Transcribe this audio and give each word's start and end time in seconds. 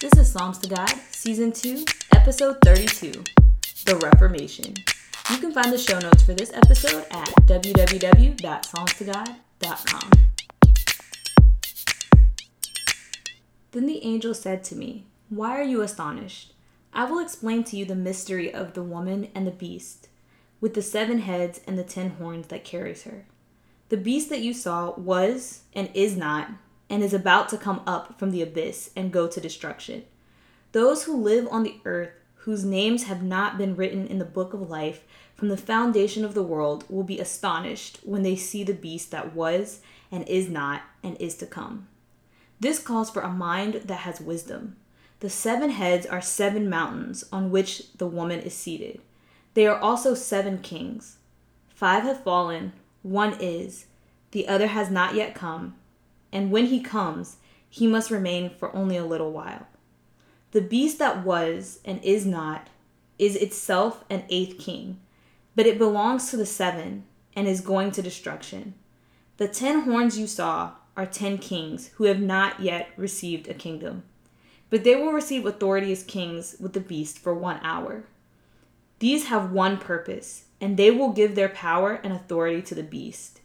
This 0.00 0.16
is 0.16 0.30
Psalms 0.30 0.58
to 0.58 0.68
God, 0.68 0.94
Season 1.10 1.50
2, 1.50 1.84
Episode 2.14 2.58
32 2.64 3.10
The 3.84 3.96
Reformation. 3.96 4.74
You 5.28 5.38
can 5.38 5.50
find 5.50 5.72
the 5.72 5.78
show 5.78 5.98
notes 5.98 6.22
for 6.22 6.34
this 6.34 6.52
episode 6.52 7.04
at 7.10 7.26
www.psalmstogod.com. 7.46 10.10
Then 13.72 13.86
the 13.86 14.04
angel 14.04 14.34
said 14.34 14.62
to 14.62 14.76
me, 14.76 15.06
Why 15.30 15.58
are 15.58 15.64
you 15.64 15.82
astonished? 15.82 16.52
I 16.94 17.04
will 17.04 17.18
explain 17.18 17.64
to 17.64 17.76
you 17.76 17.84
the 17.84 17.96
mystery 17.96 18.54
of 18.54 18.74
the 18.74 18.84
woman 18.84 19.26
and 19.34 19.48
the 19.48 19.50
beast, 19.50 20.06
with 20.60 20.74
the 20.74 20.82
seven 20.82 21.22
heads 21.22 21.60
and 21.66 21.76
the 21.76 21.82
ten 21.82 22.10
horns 22.10 22.46
that 22.46 22.62
carries 22.62 23.02
her. 23.02 23.26
The 23.88 23.96
beast 23.96 24.28
that 24.28 24.42
you 24.42 24.54
saw 24.54 24.94
was 24.94 25.62
and 25.74 25.90
is 25.92 26.16
not 26.16 26.50
and 26.90 27.02
is 27.02 27.12
about 27.12 27.48
to 27.50 27.58
come 27.58 27.82
up 27.86 28.18
from 28.18 28.30
the 28.30 28.42
abyss 28.42 28.90
and 28.96 29.12
go 29.12 29.26
to 29.28 29.40
destruction. 29.40 30.04
Those 30.72 31.04
who 31.04 31.16
live 31.16 31.48
on 31.50 31.62
the 31.62 31.76
earth, 31.84 32.10
whose 32.36 32.64
names 32.64 33.04
have 33.04 33.22
not 33.22 33.58
been 33.58 33.76
written 33.76 34.06
in 34.06 34.18
the 34.18 34.24
book 34.24 34.54
of 34.54 34.68
life 34.68 35.04
from 35.34 35.48
the 35.48 35.56
foundation 35.56 36.24
of 36.24 36.34
the 36.34 36.42
world, 36.42 36.84
will 36.88 37.04
be 37.04 37.18
astonished 37.18 38.00
when 38.04 38.22
they 38.22 38.36
see 38.36 38.64
the 38.64 38.74
beast 38.74 39.10
that 39.10 39.34
was 39.34 39.80
and 40.10 40.26
is 40.28 40.48
not 40.48 40.82
and 41.02 41.16
is 41.20 41.34
to 41.36 41.46
come. 41.46 41.88
This 42.60 42.78
calls 42.78 43.10
for 43.10 43.22
a 43.22 43.28
mind 43.28 43.82
that 43.86 44.00
has 44.00 44.20
wisdom. 44.20 44.76
The 45.20 45.30
seven 45.30 45.70
heads 45.70 46.06
are 46.06 46.20
seven 46.20 46.68
mountains 46.68 47.24
on 47.32 47.50
which 47.50 47.92
the 47.94 48.06
woman 48.06 48.40
is 48.40 48.54
seated. 48.54 49.00
They 49.54 49.66
are 49.66 49.78
also 49.78 50.14
seven 50.14 50.58
kings. 50.58 51.16
Five 51.68 52.04
have 52.04 52.22
fallen, 52.22 52.72
one 53.02 53.36
is, 53.40 53.86
the 54.32 54.48
other 54.48 54.68
has 54.68 54.90
not 54.90 55.14
yet 55.14 55.34
come 55.34 55.74
and 56.32 56.50
when 56.50 56.66
he 56.66 56.80
comes, 56.80 57.36
he 57.68 57.86
must 57.86 58.10
remain 58.10 58.50
for 58.50 58.74
only 58.74 58.96
a 58.96 59.04
little 59.04 59.32
while. 59.32 59.66
The 60.52 60.60
beast 60.60 60.98
that 60.98 61.24
was 61.24 61.80
and 61.84 62.02
is 62.02 62.24
not 62.24 62.68
is 63.18 63.36
itself 63.36 64.04
an 64.08 64.24
eighth 64.28 64.58
king, 64.58 65.00
but 65.54 65.66
it 65.66 65.78
belongs 65.78 66.30
to 66.30 66.36
the 66.36 66.46
seven 66.46 67.04
and 67.34 67.46
is 67.46 67.60
going 67.60 67.90
to 67.92 68.02
destruction. 68.02 68.74
The 69.36 69.48
ten 69.48 69.82
horns 69.82 70.18
you 70.18 70.26
saw 70.26 70.72
are 70.96 71.06
ten 71.06 71.38
kings 71.38 71.88
who 71.94 72.04
have 72.04 72.20
not 72.20 72.60
yet 72.60 72.88
received 72.96 73.48
a 73.48 73.54
kingdom, 73.54 74.04
but 74.70 74.84
they 74.84 74.96
will 74.96 75.12
receive 75.12 75.46
authority 75.46 75.92
as 75.92 76.02
kings 76.02 76.56
with 76.58 76.72
the 76.72 76.80
beast 76.80 77.18
for 77.18 77.34
one 77.34 77.60
hour. 77.62 78.04
These 78.98 79.26
have 79.26 79.52
one 79.52 79.78
purpose, 79.78 80.44
and 80.60 80.76
they 80.76 80.90
will 80.90 81.10
give 81.10 81.34
their 81.34 81.48
power 81.48 82.00
and 82.02 82.12
authority 82.12 82.62
to 82.62 82.74
the 82.74 82.82
beast. 82.82 83.40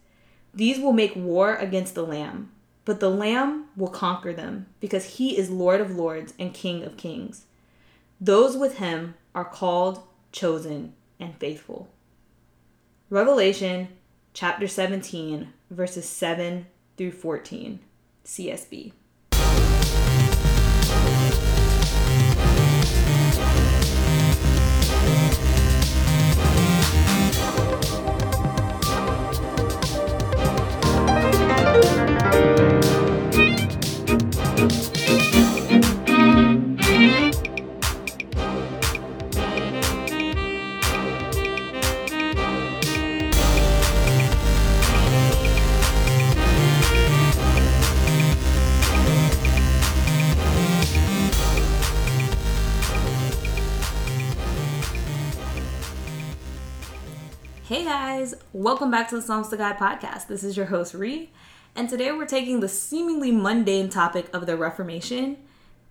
These 0.53 0.79
will 0.79 0.93
make 0.93 1.15
war 1.15 1.55
against 1.55 1.93
the 1.95 2.05
Lamb 2.05 2.51
but 2.85 2.99
the 2.99 3.09
Lamb 3.09 3.65
will 3.77 3.89
conquer 3.89 4.33
them, 4.33 4.67
because 4.79 5.17
he 5.17 5.37
is 5.37 5.49
Lord 5.49 5.81
of 5.81 5.91
lords 5.91 6.33
and 6.37 6.53
King 6.53 6.83
of 6.83 6.97
kings. 6.97 7.45
Those 8.19 8.57
with 8.57 8.77
him 8.77 9.15
are 9.33 9.45
called, 9.45 10.03
chosen, 10.31 10.93
and 11.19 11.35
faithful. 11.37 11.89
Revelation 13.09 13.89
chapter 14.33 14.67
17, 14.67 15.53
verses 15.69 16.05
7 16.05 16.65
through 16.97 17.11
14, 17.11 17.79
CSB. 18.25 18.93
Welcome 58.63 58.89
back 58.89 59.09
to 59.09 59.17
the 59.17 59.21
Psalms 59.21 59.49
to 59.49 59.57
God 59.57 59.75
podcast. 59.75 60.27
This 60.27 60.41
is 60.41 60.55
your 60.55 60.67
host, 60.67 60.93
Ree, 60.93 61.31
and 61.75 61.89
today 61.89 62.13
we're 62.13 62.25
taking 62.25 62.61
the 62.61 62.69
seemingly 62.69 63.29
mundane 63.29 63.89
topic 63.89 64.33
of 64.33 64.45
the 64.45 64.55
Reformation 64.55 65.35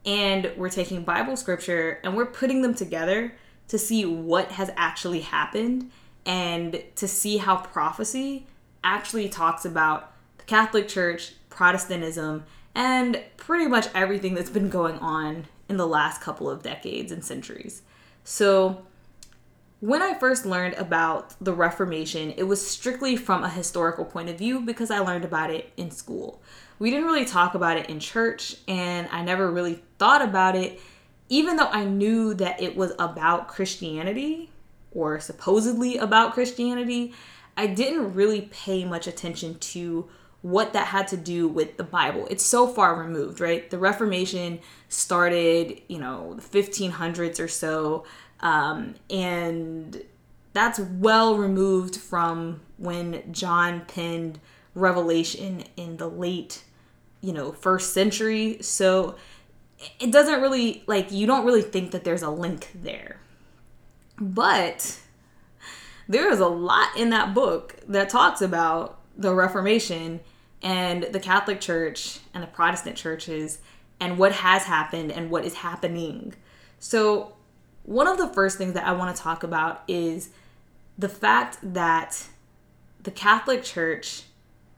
and 0.06 0.50
we're 0.56 0.71
taking 0.71 1.05
Bible 1.05 1.37
scripture 1.37 2.00
and 2.03 2.16
we're 2.16 2.25
putting 2.25 2.62
them 2.62 2.75
together 2.75 3.34
to 3.69 3.78
see 3.78 4.06
what 4.06 4.53
has 4.53 4.71
actually 4.75 5.21
happened 5.21 5.91
and 6.25 6.83
to 6.97 7.06
see 7.06 7.37
how 7.37 7.59
prophecy 7.59 8.47
actually 8.83 9.28
talks 9.28 9.66
about 9.66 10.10
the 10.39 10.44
Catholic 10.44 10.89
Church, 10.89 11.34
Protestantism, 11.50 12.44
and 12.75 13.22
pretty 13.37 13.66
much 13.66 13.87
everything 13.94 14.33
that's 14.33 14.49
been 14.49 14.71
going 14.71 14.99
on 15.00 15.44
in 15.69 15.77
the 15.77 15.87
last 15.87 16.22
couple 16.22 16.49
of 16.49 16.62
decades 16.62 17.12
and 17.12 17.22
centuries. 17.22 17.83
So, 18.25 18.87
when 19.82 20.00
I 20.00 20.15
first 20.15 20.47
learned 20.47 20.75
about 20.75 21.34
the 21.44 21.53
Reformation, 21.53 22.34
it 22.37 22.44
was 22.44 22.65
strictly 22.65 23.16
from 23.16 23.43
a 23.43 23.50
historical 23.50 24.04
point 24.04 24.28
of 24.28 24.38
view 24.38 24.60
because 24.60 24.93
I 24.93 25.00
learned 25.00 25.25
about 25.25 25.50
it 25.50 25.72
in 25.76 25.91
school. 25.91 26.41
We 26.78 26.91
didn't 26.91 27.06
really 27.06 27.25
talk 27.25 27.56
about 27.56 27.76
it 27.76 27.91
in 27.91 27.98
church, 27.98 28.54
and 28.69 29.09
I 29.10 29.25
never 29.25 29.50
really 29.50 29.82
thought 29.98 30.22
about 30.22 30.54
it, 30.54 30.81
even 31.28 31.56
though 31.56 31.66
I 31.66 31.84
knew 31.84 32.32
that 32.34 32.62
it 32.62 32.76
was 32.76 32.92
about 32.97 33.48
Christianity 33.48 34.53
or 34.92 35.19
supposedly 35.19 35.98
about 35.98 36.32
Christianity. 36.32 37.12
I 37.56 37.66
didn't 37.66 38.15
really 38.15 38.42
pay 38.53 38.84
much 38.84 39.09
attention 39.09 39.59
to 39.59 40.09
what 40.42 40.75
that 40.75 40.87
had 40.87 41.09
to 41.09 41.16
do 41.16 41.48
with 41.48 41.76
the 41.76 41.84
Bible. 41.84 42.28
It's 42.31 42.44
so 42.44 42.69
far 42.69 42.94
removed, 42.94 43.41
right? 43.41 43.69
The 43.69 43.78
Reformation 43.78 44.60
started, 44.88 45.82
you 45.88 45.98
know, 45.98 46.34
the 46.34 46.42
1500s 46.42 47.41
or 47.41 47.48
so. 47.48 48.04
Um, 48.42 48.97
and 49.08 50.03
that's 50.53 50.78
well 50.78 51.36
removed 51.36 51.97
from 51.97 52.60
when 52.76 53.32
John 53.32 53.82
penned 53.86 54.41
Revelation 54.75 55.64
in 55.76 55.97
the 55.97 56.08
late, 56.08 56.64
you 57.20 57.32
know, 57.32 57.53
first 57.53 57.92
century. 57.92 58.58
So 58.60 59.16
it 60.00 60.10
doesn't 60.10 60.41
really, 60.41 60.82
like, 60.86 61.10
you 61.12 61.26
don't 61.26 61.44
really 61.44 61.62
think 61.62 61.92
that 61.92 62.04
there's 62.04 62.22
a 62.22 62.30
link 62.30 62.70
there. 62.75 63.19
But 64.19 64.98
there 66.09 66.30
is 66.30 66.41
a 66.41 66.48
lot 66.48 66.97
in 66.97 67.10
that 67.10 67.34
book 67.34 67.76
that 67.88 68.09
talks 68.09 68.42
about 68.42 68.98
the 69.16 69.34
Reformation 69.34 70.20
and 70.62 71.04
the 71.04 71.20
Catholic 71.20 71.60
Church 71.60 72.20
and 72.34 72.42
the 72.42 72.48
Protestant 72.48 72.97
churches 72.97 73.59
and 74.00 74.19
what 74.19 74.32
has 74.32 74.64
happened 74.64 75.12
and 75.12 75.30
what 75.30 75.44
is 75.44 75.54
happening. 75.54 76.34
So 76.78 77.34
one 77.84 78.06
of 78.06 78.19
the 78.19 78.28
first 78.28 78.59
things 78.59 78.75
that 78.75 78.87
I 78.87 78.93
want 78.93 79.15
to 79.15 79.22
talk 79.22 79.43
about 79.43 79.82
is 79.88 80.31
the 80.98 81.09
fact 81.09 81.59
that 81.62 82.26
the 83.03 83.10
Catholic 83.10 83.65
Church 83.65 84.25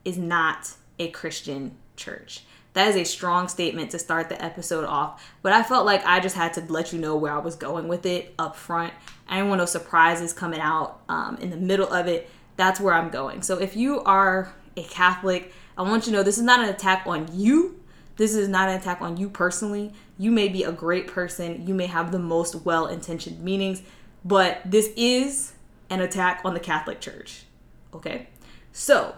is 0.05 0.17
not 0.17 0.73
a 0.99 1.09
Christian 1.11 1.77
church. 1.97 2.45
That 2.73 2.89
is 2.89 2.97
a 2.97 3.05
strong 3.05 3.47
statement 3.47 3.93
to 3.93 3.99
start 3.99 4.29
the 4.29 4.43
episode 4.43 4.85
off, 4.85 5.33
but 5.43 5.53
I 5.53 5.63
felt 5.63 5.87
like 5.87 6.05
I 6.05 6.19
just 6.19 6.35
had 6.35 6.55
to 6.55 6.61
let 6.63 6.93
you 6.93 6.99
know 6.99 7.17
where 7.17 7.33
I 7.33 7.39
was 7.39 7.55
going 7.55 7.87
with 7.87 8.05
it 8.05 8.35
up 8.39 8.57
front. 8.57 8.93
I 9.29 9.37
didn't 9.37 9.49
want 9.49 9.61
no 9.61 9.67
surprises 9.67 10.33
coming 10.33 10.61
out 10.61 11.01
um, 11.09 11.37
in 11.41 11.51
the 11.51 11.57
middle 11.57 11.93
of 11.93 12.09
it. 12.09 12.29
That's 12.57 12.81
where 12.81 12.95
I'm 12.95 13.11
going. 13.11 13.43
So 13.43 13.59
if 13.59 13.77
you 13.77 14.01
are 14.01 14.53
a 14.77 14.83
Catholic, 14.83 15.53
I 15.79 15.83
want 15.83 16.07
you 16.07 16.13
to 16.13 16.19
know 16.19 16.23
this 16.25 16.39
is 16.39 16.45
not 16.45 16.61
an 16.61 16.69
attack 16.69 17.05
on 17.07 17.29
you. 17.33 17.81
This 18.17 18.35
is 18.35 18.49
not 18.49 18.69
an 18.69 18.77
attack 18.81 19.01
on 19.01 19.17
you 19.17 19.29
personally. 19.29 19.93
You 20.19 20.31
may 20.31 20.49
be 20.49 20.63
a 20.63 20.73
great 20.73 21.07
person, 21.07 21.67
you 21.67 21.75
may 21.75 21.87
have 21.87 22.13
the 22.13 22.19
most 22.19 22.55
well 22.65 22.87
intentioned 22.87 23.43
meanings, 23.43 23.83
but 24.25 24.61
this 24.65 24.91
is 24.97 25.53
an 25.91 26.01
attack 26.01 26.41
on 26.45 26.55
the 26.55 26.61
Catholic 26.61 27.01
Church. 27.01 27.45
Okay? 27.93 28.29
So, 28.73 29.15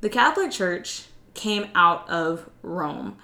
the 0.00 0.08
Catholic 0.08 0.50
Church 0.50 1.04
came 1.34 1.68
out 1.74 2.08
of 2.08 2.48
Rome. 2.62 3.16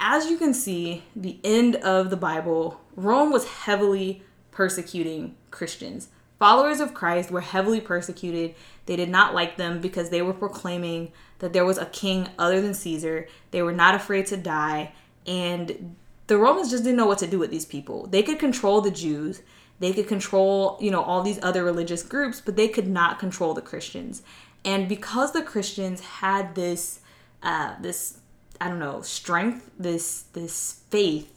As 0.00 0.26
you 0.28 0.36
can 0.36 0.52
see, 0.52 1.04
the 1.16 1.38
end 1.42 1.76
of 1.76 2.10
the 2.10 2.16
Bible, 2.16 2.80
Rome 2.96 3.32
was 3.32 3.46
heavily 3.46 4.22
persecuting 4.50 5.34
Christians. 5.50 6.08
Followers 6.38 6.80
of 6.80 6.94
Christ 6.94 7.30
were 7.30 7.40
heavily 7.40 7.80
persecuted. 7.80 8.54
They 8.86 8.96
did 8.96 9.08
not 9.08 9.34
like 9.34 9.56
them 9.56 9.80
because 9.80 10.10
they 10.10 10.20
were 10.20 10.34
proclaiming 10.34 11.12
that 11.38 11.52
there 11.52 11.64
was 11.64 11.78
a 11.78 11.86
king 11.86 12.28
other 12.38 12.60
than 12.60 12.74
Caesar. 12.74 13.28
They 13.50 13.62
were 13.62 13.72
not 13.72 13.94
afraid 13.94 14.26
to 14.26 14.36
die. 14.36 14.92
And 15.26 15.96
the 16.26 16.38
Romans 16.38 16.70
just 16.70 16.84
didn't 16.84 16.96
know 16.96 17.06
what 17.06 17.18
to 17.18 17.26
do 17.26 17.38
with 17.38 17.50
these 17.50 17.66
people. 17.66 18.06
They 18.06 18.22
could 18.22 18.38
control 18.38 18.80
the 18.80 18.90
Jews, 18.90 19.42
they 19.80 19.92
could 19.92 20.06
control, 20.06 20.78
you 20.80 20.90
know, 20.90 21.02
all 21.02 21.22
these 21.22 21.38
other 21.42 21.64
religious 21.64 22.02
groups, 22.02 22.40
but 22.40 22.56
they 22.56 22.68
could 22.68 22.88
not 22.88 23.18
control 23.18 23.54
the 23.54 23.60
Christians. 23.60 24.22
And 24.64 24.88
because 24.88 25.32
the 25.32 25.42
Christians 25.42 26.00
had 26.00 26.54
this, 26.54 27.00
uh, 27.42 27.74
this, 27.80 28.18
I 28.60 28.68
don't 28.68 28.78
know 28.78 29.02
strength, 29.02 29.70
this 29.78 30.22
this 30.32 30.80
faith. 30.90 31.30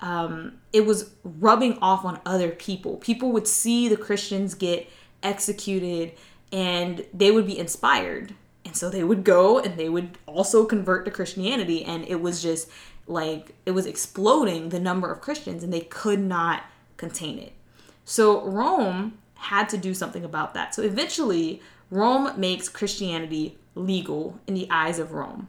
Um, 0.00 0.60
it 0.72 0.86
was 0.86 1.10
rubbing 1.24 1.78
off 1.82 2.06
on 2.06 2.20
other 2.24 2.50
people. 2.50 2.96
People 2.96 3.32
would 3.32 3.46
see 3.46 3.86
the 3.86 3.98
Christians 3.98 4.54
get 4.54 4.88
executed, 5.22 6.12
and 6.50 7.04
they 7.12 7.30
would 7.30 7.46
be 7.46 7.58
inspired, 7.58 8.34
and 8.64 8.74
so 8.74 8.88
they 8.88 9.04
would 9.04 9.24
go 9.24 9.58
and 9.58 9.76
they 9.76 9.90
would 9.90 10.16
also 10.24 10.64
convert 10.64 11.04
to 11.04 11.10
Christianity, 11.10 11.84
and 11.84 12.06
it 12.08 12.22
was 12.22 12.42
just 12.42 12.70
like 13.10 13.54
it 13.66 13.72
was 13.72 13.86
exploding 13.86 14.68
the 14.68 14.80
number 14.80 15.10
of 15.10 15.20
Christians, 15.20 15.62
and 15.62 15.72
they 15.72 15.80
could 15.80 16.20
not 16.20 16.64
contain 16.96 17.38
it. 17.38 17.52
So 18.04 18.44
Rome 18.44 19.18
had 19.34 19.68
to 19.70 19.78
do 19.78 19.94
something 19.94 20.24
about 20.24 20.54
that. 20.54 20.74
So 20.74 20.82
eventually, 20.82 21.62
Rome 21.90 22.38
makes 22.38 22.68
Christianity 22.68 23.58
legal 23.74 24.38
in 24.46 24.54
the 24.54 24.68
eyes 24.70 24.98
of 24.98 25.12
Rome. 25.12 25.48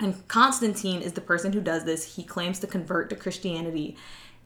And 0.00 0.26
Constantine 0.28 1.00
is 1.02 1.12
the 1.12 1.20
person 1.20 1.52
who 1.52 1.60
does 1.60 1.84
this. 1.84 2.16
He 2.16 2.24
claims 2.24 2.58
to 2.60 2.66
convert 2.66 3.10
to 3.10 3.16
Christianity 3.16 3.96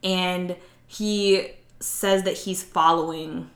and 0.03 0.55
he 0.87 1.51
says 1.79 2.23
that 2.23 2.37
he's 2.37 2.63
following 2.63 3.49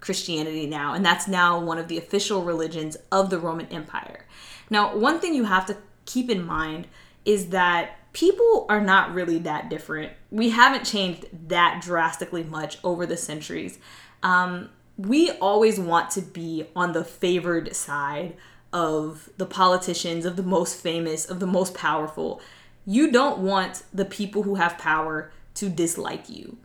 Christianity 0.00 0.66
now, 0.66 0.92
and 0.92 1.04
that's 1.04 1.26
now 1.26 1.58
one 1.58 1.78
of 1.78 1.88
the 1.88 1.96
official 1.96 2.42
religions 2.42 2.96
of 3.10 3.30
the 3.30 3.38
Roman 3.38 3.66
Empire. 3.68 4.26
Now, 4.68 4.96
one 4.96 5.18
thing 5.18 5.34
you 5.34 5.44
have 5.44 5.66
to 5.66 5.76
keep 6.04 6.28
in 6.28 6.44
mind 6.44 6.88
is 7.24 7.48
that 7.48 7.98
people 8.14 8.64
are 8.70 8.80
not 8.80 9.12
really 9.12 9.38
that 9.40 9.68
different. 9.68 10.12
We 10.30 10.50
haven't 10.50 10.84
changed 10.84 11.26
that 11.48 11.82
drastically 11.82 12.44
much 12.44 12.78
over 12.82 13.04
the 13.04 13.16
centuries. 13.16 13.78
Um, 14.22 14.70
we 14.96 15.32
always 15.32 15.78
want 15.78 16.10
to 16.12 16.22
be 16.22 16.66
on 16.74 16.92
the 16.92 17.04
favored 17.04 17.74
side 17.76 18.36
of 18.72 19.28
the 19.36 19.46
politicians, 19.46 20.24
of 20.24 20.36
the 20.36 20.42
most 20.42 20.76
famous, 20.76 21.28
of 21.28 21.40
the 21.40 21.46
most 21.46 21.74
powerful. 21.74 22.40
You 22.86 23.10
don't 23.10 23.40
want 23.40 23.82
the 23.92 24.04
people 24.04 24.44
who 24.44 24.54
have 24.54 24.78
power 24.78 25.32
to 25.54 25.68
dislike 25.68 26.28
you. 26.28 26.56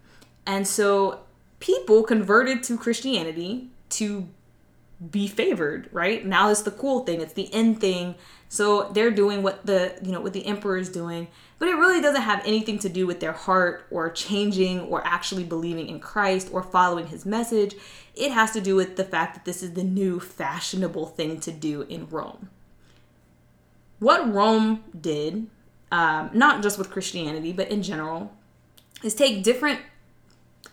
And 0.45 0.68
so 0.68 1.22
people 1.60 2.04
converted 2.04 2.63
to 2.63 2.78
Christianity 2.78 3.69
to 3.90 4.28
be 5.12 5.28
favored, 5.28 5.90
right? 5.92 6.25
Now 6.25 6.50
it's 6.50 6.62
the 6.62 6.72
cool 6.72 7.06
thing, 7.06 7.22
it's 7.22 7.34
the 7.34 7.54
end 7.54 7.80
thing. 7.80 8.16
So 8.50 8.90
they're 8.92 9.12
doing 9.12 9.44
what 9.44 9.66
the, 9.66 9.98
you 10.01 10.12
know, 10.12 10.22
what 10.22 10.34
the 10.34 10.46
emperor 10.46 10.78
is 10.78 10.90
doing, 10.90 11.28
but 11.60 11.68
it 11.68 11.75
really 11.75 12.01
doesn't 12.01 12.24
have 12.24 12.42
anything 12.46 12.80
to 12.80 12.90
do 12.90 13.06
with 13.06 13.19
their 13.19 13.31
heart 13.31 13.86
or 13.92 14.10
changing 14.10 14.81
or 14.81 15.06
actually 15.06 15.44
believing 15.44 15.88
in 15.88 16.00
Christ 16.00 16.50
or 16.51 16.63
following 16.63 17.07
his 17.07 17.25
message. 17.25 17.75
It 18.16 18.31
has 18.31 18.51
to 18.51 18.62
do 18.62 18.75
with 18.75 18.96
the 18.96 19.04
fact 19.04 19.36
that 19.36 19.46
this 19.46 19.62
is 19.62 19.74
the 19.74 19.84
new 19.84 20.19
fashionable 20.19 21.06
thing 21.07 21.40
to 21.42 21.52
do 21.52 21.84
in 21.84 22.07
Rome. 22.10 22.50
What 24.00 24.34
Rome 24.34 24.84
did, 25.00 25.48
um, 25.92 26.31
not 26.34 26.63
just 26.63 26.78
with 26.78 26.90
Christianity, 26.90 27.54
but 27.54 27.69
in 27.69 27.84
general, 27.84 28.34
is 29.04 29.13
take 29.13 29.44
different 29.44 29.80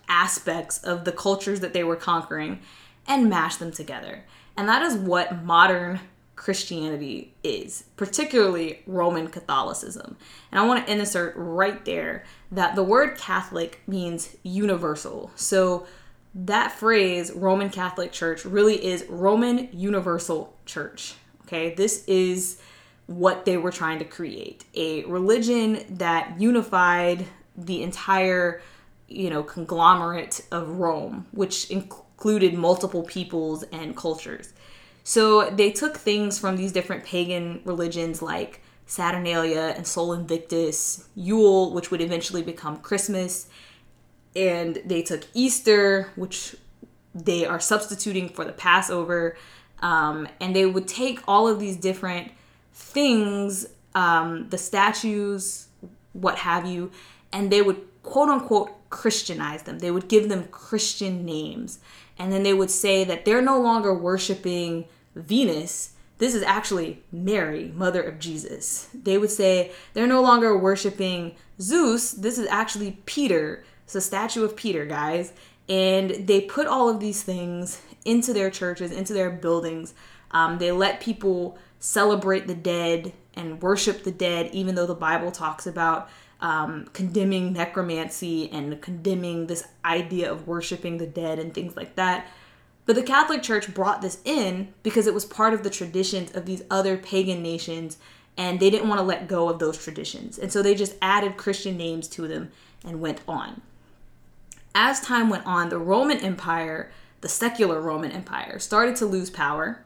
aspects 0.08 0.78
of 0.78 1.04
the 1.04 1.12
cultures 1.12 1.60
that 1.60 1.72
they 1.72 1.84
were 1.84 1.96
conquering 1.96 2.60
and 3.06 3.28
mash 3.28 3.56
them 3.56 3.72
together. 3.72 4.24
And 4.56 4.68
that 4.68 4.82
is 4.82 4.96
what 4.96 5.44
modern 5.44 6.00
Christianity 6.36 7.34
is, 7.42 7.84
particularly 7.96 8.82
Roman 8.86 9.28
Catholicism. 9.28 10.16
And 10.52 10.60
I 10.60 10.66
want 10.66 10.86
to 10.86 10.92
insert 10.92 11.34
right 11.36 11.82
there 11.84 12.24
that 12.52 12.74
the 12.74 12.82
word 12.82 13.16
Catholic 13.16 13.80
means 13.86 14.36
universal. 14.42 15.30
So 15.34 15.86
that 16.34 16.72
phrase, 16.72 17.32
Roman 17.32 17.70
Catholic 17.70 18.12
Church, 18.12 18.44
really 18.44 18.84
is 18.84 19.06
Roman 19.08 19.70
Universal 19.72 20.54
Church. 20.66 21.14
Okay, 21.44 21.74
this 21.74 22.04
is 22.06 22.58
what 23.06 23.44
they 23.44 23.56
were 23.56 23.70
trying 23.70 24.00
to 24.00 24.04
create 24.04 24.64
a 24.74 25.04
religion 25.04 25.84
that 25.98 26.40
unified 26.40 27.24
the 27.56 27.82
entire, 27.82 28.60
you 29.08 29.30
know, 29.30 29.42
conglomerate 29.42 30.44
of 30.50 30.68
Rome, 30.78 31.26
which 31.30 31.70
included 32.16 32.54
multiple 32.54 33.02
peoples 33.02 33.62
and 33.72 33.96
cultures. 33.96 34.52
So 35.04 35.50
they 35.50 35.70
took 35.70 35.96
things 35.96 36.38
from 36.38 36.56
these 36.56 36.72
different 36.72 37.04
pagan 37.04 37.60
religions 37.64 38.22
like 38.22 38.62
Saturnalia 38.86 39.74
and 39.76 39.86
Sol 39.86 40.12
Invictus, 40.12 41.08
Yule, 41.14 41.72
which 41.72 41.90
would 41.90 42.00
eventually 42.00 42.42
become 42.42 42.78
Christmas, 42.78 43.48
and 44.34 44.78
they 44.84 45.02
took 45.02 45.24
Easter, 45.34 46.10
which 46.16 46.56
they 47.14 47.44
are 47.44 47.60
substituting 47.60 48.28
for 48.28 48.44
the 48.44 48.52
Passover, 48.52 49.36
um, 49.80 50.28
and 50.40 50.56
they 50.56 50.66
would 50.66 50.88
take 50.88 51.20
all 51.28 51.48
of 51.48 51.58
these 51.58 51.76
different 51.76 52.32
things, 52.72 53.66
um, 53.94 54.48
the 54.50 54.58
statues, 54.58 55.68
what 56.12 56.38
have 56.38 56.66
you, 56.66 56.90
and 57.32 57.50
they 57.50 57.62
would 57.62 57.80
quote 58.02 58.28
unquote 58.28 58.72
Christianize 58.90 59.64
them. 59.64 59.80
They 59.80 59.90
would 59.90 60.08
give 60.08 60.28
them 60.28 60.44
Christian 60.44 61.24
names. 61.24 61.78
And 62.18 62.32
then 62.32 62.42
they 62.42 62.54
would 62.54 62.70
say 62.70 63.04
that 63.04 63.24
they're 63.24 63.42
no 63.42 63.60
longer 63.60 63.94
worshiping 63.94 64.86
Venus, 65.14 65.92
this 66.18 66.34
is 66.34 66.42
actually 66.42 67.02
Mary, 67.12 67.72
mother 67.74 68.02
of 68.02 68.18
Jesus. 68.18 68.88
They 68.94 69.18
would 69.18 69.30
say 69.30 69.72
they're 69.92 70.06
no 70.06 70.22
longer 70.22 70.56
worshiping 70.56 71.36
Zeus, 71.60 72.12
this 72.12 72.38
is 72.38 72.46
actually 72.48 72.98
Peter. 73.06 73.64
It's 73.84 73.94
a 73.94 74.00
statue 74.00 74.44
of 74.44 74.56
Peter, 74.56 74.84
guys. 74.84 75.32
And 75.68 76.26
they 76.26 76.42
put 76.42 76.66
all 76.66 76.88
of 76.88 77.00
these 77.00 77.22
things 77.22 77.80
into 78.04 78.32
their 78.32 78.50
churches, 78.50 78.92
into 78.92 79.12
their 79.12 79.30
buildings. 79.30 79.94
Um, 80.30 80.58
they 80.58 80.72
let 80.72 81.00
people 81.00 81.58
celebrate 81.78 82.46
the 82.46 82.54
dead 82.54 83.12
and 83.34 83.60
worship 83.62 84.02
the 84.02 84.12
dead, 84.12 84.50
even 84.52 84.74
though 84.74 84.86
the 84.86 84.94
Bible 84.94 85.30
talks 85.30 85.66
about 85.66 86.08
um, 86.40 86.86
condemning 86.92 87.52
necromancy 87.52 88.50
and 88.50 88.80
condemning 88.82 89.46
this 89.46 89.66
idea 89.84 90.30
of 90.30 90.46
worshiping 90.46 90.98
the 90.98 91.06
dead 91.06 91.38
and 91.38 91.54
things 91.54 91.76
like 91.76 91.96
that. 91.96 92.26
But 92.84 92.94
the 92.94 93.02
Catholic 93.02 93.42
Church 93.42 93.72
brought 93.72 94.02
this 94.02 94.20
in 94.24 94.72
because 94.82 95.06
it 95.06 95.14
was 95.14 95.24
part 95.24 95.54
of 95.54 95.62
the 95.62 95.70
traditions 95.70 96.34
of 96.36 96.46
these 96.46 96.62
other 96.70 96.96
pagan 96.96 97.42
nations 97.42 97.98
and 98.36 98.60
they 98.60 98.70
didn't 98.70 98.88
want 98.88 99.00
to 99.00 99.06
let 99.06 99.28
go 99.28 99.48
of 99.48 99.58
those 99.58 99.82
traditions. 99.82 100.38
And 100.38 100.52
so 100.52 100.62
they 100.62 100.74
just 100.74 100.94
added 101.00 101.36
Christian 101.36 101.76
names 101.76 102.06
to 102.08 102.28
them 102.28 102.50
and 102.84 103.00
went 103.00 103.22
on. 103.26 103.62
As 104.74 105.00
time 105.00 105.30
went 105.30 105.46
on, 105.46 105.70
the 105.70 105.78
Roman 105.78 106.18
Empire, 106.18 106.92
the 107.22 107.28
secular 107.28 107.80
Roman 107.80 108.12
Empire, 108.12 108.58
started 108.58 108.94
to 108.96 109.06
lose 109.06 109.30
power 109.30 109.84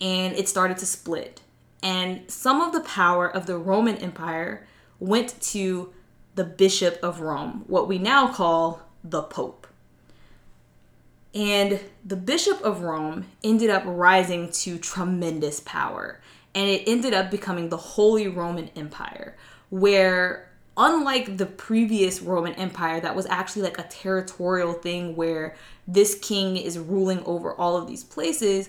and 0.00 0.34
it 0.34 0.48
started 0.48 0.76
to 0.78 0.86
split. 0.86 1.40
And 1.82 2.28
some 2.30 2.60
of 2.60 2.72
the 2.72 2.80
power 2.80 3.28
of 3.28 3.46
the 3.46 3.56
Roman 3.56 3.96
Empire 3.96 4.66
went 5.04 5.40
to 5.40 5.92
the 6.34 6.44
Bishop 6.44 6.98
of 7.02 7.20
Rome, 7.20 7.64
what 7.66 7.86
we 7.86 7.98
now 7.98 8.32
call 8.32 8.82
the 9.02 9.22
Pope. 9.22 9.66
And 11.34 11.80
the 12.04 12.16
Bishop 12.16 12.60
of 12.62 12.82
Rome 12.82 13.26
ended 13.42 13.70
up 13.70 13.82
rising 13.86 14.50
to 14.52 14.78
tremendous 14.78 15.60
power. 15.60 16.20
And 16.54 16.68
it 16.68 16.84
ended 16.86 17.12
up 17.12 17.30
becoming 17.30 17.68
the 17.68 17.76
Holy 17.76 18.28
Roman 18.28 18.68
Empire, 18.76 19.36
where, 19.70 20.48
unlike 20.76 21.36
the 21.36 21.46
previous 21.46 22.22
Roman 22.22 22.54
Empire, 22.54 23.00
that 23.00 23.16
was 23.16 23.26
actually 23.26 23.62
like 23.62 23.78
a 23.78 23.82
territorial 23.82 24.72
thing 24.72 25.16
where 25.16 25.56
this 25.88 26.14
king 26.14 26.56
is 26.56 26.78
ruling 26.78 27.22
over 27.24 27.52
all 27.52 27.76
of 27.76 27.88
these 27.88 28.04
places, 28.04 28.68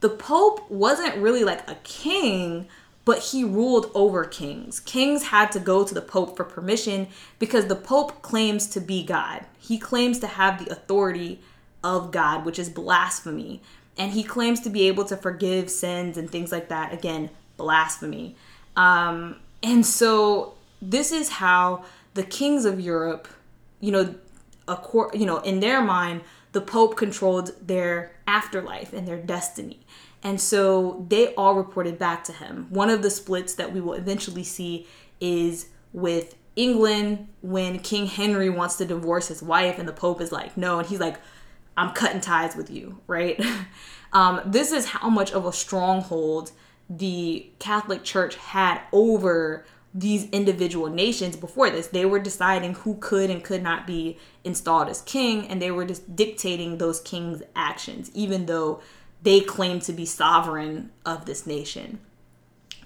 the 0.00 0.10
Pope 0.10 0.70
wasn't 0.70 1.16
really 1.16 1.44
like 1.44 1.68
a 1.68 1.76
king, 1.82 2.68
but 3.10 3.18
he 3.18 3.42
ruled 3.42 3.90
over 3.92 4.22
kings. 4.22 4.78
Kings 4.78 5.24
had 5.24 5.50
to 5.50 5.58
go 5.58 5.84
to 5.84 5.92
the 5.92 6.00
Pope 6.00 6.36
for 6.36 6.44
permission 6.44 7.08
because 7.40 7.66
the 7.66 7.74
Pope 7.74 8.22
claims 8.22 8.68
to 8.68 8.80
be 8.80 9.02
God. 9.02 9.44
He 9.58 9.78
claims 9.78 10.20
to 10.20 10.28
have 10.28 10.64
the 10.64 10.70
authority 10.70 11.40
of 11.82 12.12
God, 12.12 12.44
which 12.44 12.56
is 12.56 12.68
blasphemy. 12.68 13.62
And 13.98 14.12
he 14.12 14.22
claims 14.22 14.60
to 14.60 14.70
be 14.70 14.86
able 14.86 15.04
to 15.06 15.16
forgive 15.16 15.70
sins 15.70 16.16
and 16.16 16.30
things 16.30 16.52
like 16.52 16.68
that. 16.68 16.92
Again, 16.92 17.30
blasphemy. 17.56 18.36
Um, 18.76 19.40
and 19.60 19.84
so 19.84 20.54
this 20.80 21.10
is 21.10 21.30
how 21.30 21.84
the 22.14 22.22
kings 22.22 22.64
of 22.64 22.78
Europe, 22.78 23.26
you 23.80 23.90
know, 23.90 24.14
a 24.68 24.78
you 25.14 25.26
know, 25.26 25.38
in 25.38 25.58
their 25.58 25.82
mind, 25.82 26.20
the 26.52 26.60
Pope 26.60 26.94
controlled 26.96 27.50
their 27.60 28.12
afterlife 28.28 28.92
and 28.92 29.08
their 29.08 29.18
destiny. 29.18 29.80
And 30.22 30.40
so 30.40 31.06
they 31.08 31.34
all 31.34 31.54
reported 31.54 31.98
back 31.98 32.24
to 32.24 32.32
him. 32.32 32.66
One 32.70 32.90
of 32.90 33.02
the 33.02 33.10
splits 33.10 33.54
that 33.54 33.72
we 33.72 33.80
will 33.80 33.94
eventually 33.94 34.44
see 34.44 34.86
is 35.20 35.68
with 35.92 36.36
England 36.56 37.28
when 37.40 37.78
King 37.78 38.06
Henry 38.06 38.50
wants 38.50 38.76
to 38.76 38.84
divorce 38.84 39.28
his 39.28 39.42
wife 39.42 39.78
and 39.78 39.88
the 39.88 39.92
Pope 39.92 40.20
is 40.20 40.30
like, 40.30 40.56
no. 40.56 40.78
And 40.78 40.88
he's 40.88 41.00
like, 41.00 41.18
I'm 41.76 41.92
cutting 41.92 42.20
ties 42.20 42.54
with 42.54 42.70
you, 42.70 43.00
right? 43.06 43.40
um, 44.12 44.42
this 44.44 44.72
is 44.72 44.86
how 44.86 45.08
much 45.08 45.32
of 45.32 45.46
a 45.46 45.52
stronghold 45.52 46.52
the 46.90 47.48
Catholic 47.58 48.04
Church 48.04 48.34
had 48.36 48.80
over 48.92 49.64
these 49.94 50.28
individual 50.30 50.88
nations 50.88 51.36
before 51.36 51.70
this. 51.70 51.88
They 51.88 52.04
were 52.04 52.18
deciding 52.18 52.74
who 52.74 52.96
could 52.96 53.30
and 53.30 53.42
could 53.42 53.62
not 53.62 53.86
be 53.86 54.18
installed 54.44 54.88
as 54.88 55.02
king, 55.02 55.48
and 55.48 55.60
they 55.60 55.70
were 55.70 55.84
just 55.84 56.14
dictating 56.14 56.78
those 56.78 57.00
kings' 57.00 57.42
actions, 57.56 58.10
even 58.14 58.46
though 58.46 58.80
they 59.22 59.40
claim 59.40 59.80
to 59.80 59.92
be 59.92 60.06
sovereign 60.06 60.90
of 61.04 61.26
this 61.26 61.46
nation. 61.46 62.00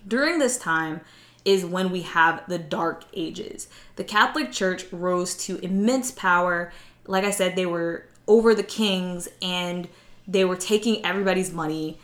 During 0.06 0.38
this 0.38 0.58
time, 0.58 1.00
is 1.44 1.64
when 1.64 1.90
we 1.90 2.02
have 2.02 2.42
the 2.48 2.58
Dark 2.58 3.04
Ages. 3.12 3.68
The 3.96 4.04
Catholic 4.04 4.50
Church 4.50 4.86
rose 4.92 5.36
to 5.44 5.58
immense 5.58 6.10
power. 6.10 6.72
Like 7.06 7.24
I 7.24 7.30
said, 7.30 7.54
they 7.54 7.66
were 7.66 8.06
over 8.26 8.54
the 8.54 8.62
kings 8.62 9.28
and 9.42 9.88
they 10.26 10.44
were 10.44 10.56
taking 10.56 11.04
everybody's 11.04 11.52
money. 11.52 11.98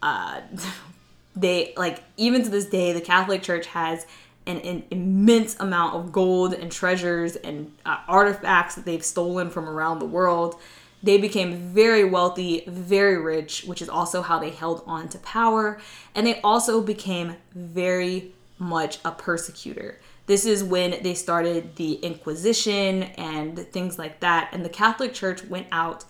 Uh, 0.00 0.42
they, 1.36 1.74
like, 1.76 2.04
even 2.16 2.44
to 2.44 2.48
this 2.48 2.66
day, 2.66 2.92
the 2.92 3.00
Catholic 3.00 3.42
Church 3.42 3.66
has 3.66 4.06
an, 4.46 4.58
an 4.58 4.84
immense 4.90 5.58
amount 5.58 5.96
of 5.96 6.12
gold 6.12 6.52
and 6.52 6.70
treasures 6.70 7.34
and 7.34 7.72
uh, 7.84 7.98
artifacts 8.06 8.76
that 8.76 8.84
they've 8.84 9.04
stolen 9.04 9.50
from 9.50 9.68
around 9.68 9.98
the 9.98 10.06
world. 10.06 10.60
They 11.04 11.18
became 11.18 11.58
very 11.58 12.02
wealthy, 12.02 12.64
very 12.66 13.18
rich, 13.18 13.64
which 13.64 13.82
is 13.82 13.90
also 13.90 14.22
how 14.22 14.38
they 14.38 14.48
held 14.48 14.82
on 14.86 15.10
to 15.10 15.18
power. 15.18 15.78
And 16.14 16.26
they 16.26 16.40
also 16.40 16.80
became 16.80 17.36
very 17.54 18.32
much 18.58 19.00
a 19.04 19.12
persecutor. 19.12 20.00
This 20.24 20.46
is 20.46 20.64
when 20.64 21.02
they 21.02 21.12
started 21.12 21.76
the 21.76 21.96
Inquisition 21.96 23.02
and 23.02 23.58
things 23.58 23.98
like 23.98 24.20
that. 24.20 24.48
And 24.52 24.64
the 24.64 24.70
Catholic 24.70 25.12
Church 25.12 25.44
went 25.44 25.66
out 25.70 26.06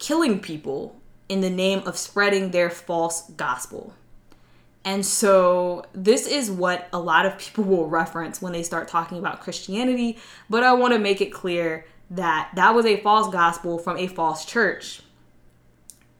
killing 0.00 0.40
people 0.40 0.96
in 1.28 1.40
the 1.40 1.50
name 1.50 1.86
of 1.86 1.96
spreading 1.96 2.50
their 2.50 2.70
false 2.70 3.30
gospel. 3.30 3.94
And 4.84 5.06
so, 5.06 5.84
this 5.92 6.26
is 6.26 6.50
what 6.50 6.88
a 6.92 6.98
lot 6.98 7.24
of 7.24 7.38
people 7.38 7.62
will 7.62 7.88
reference 7.88 8.42
when 8.42 8.52
they 8.52 8.64
start 8.64 8.88
talking 8.88 9.18
about 9.18 9.40
Christianity. 9.40 10.18
But 10.50 10.64
I 10.64 10.72
want 10.72 10.92
to 10.94 10.98
make 10.98 11.20
it 11.20 11.32
clear 11.32 11.84
that 12.10 12.50
that 12.54 12.74
was 12.74 12.86
a 12.86 13.00
false 13.00 13.32
gospel 13.32 13.78
from 13.78 13.96
a 13.96 14.06
false 14.06 14.44
church. 14.44 15.02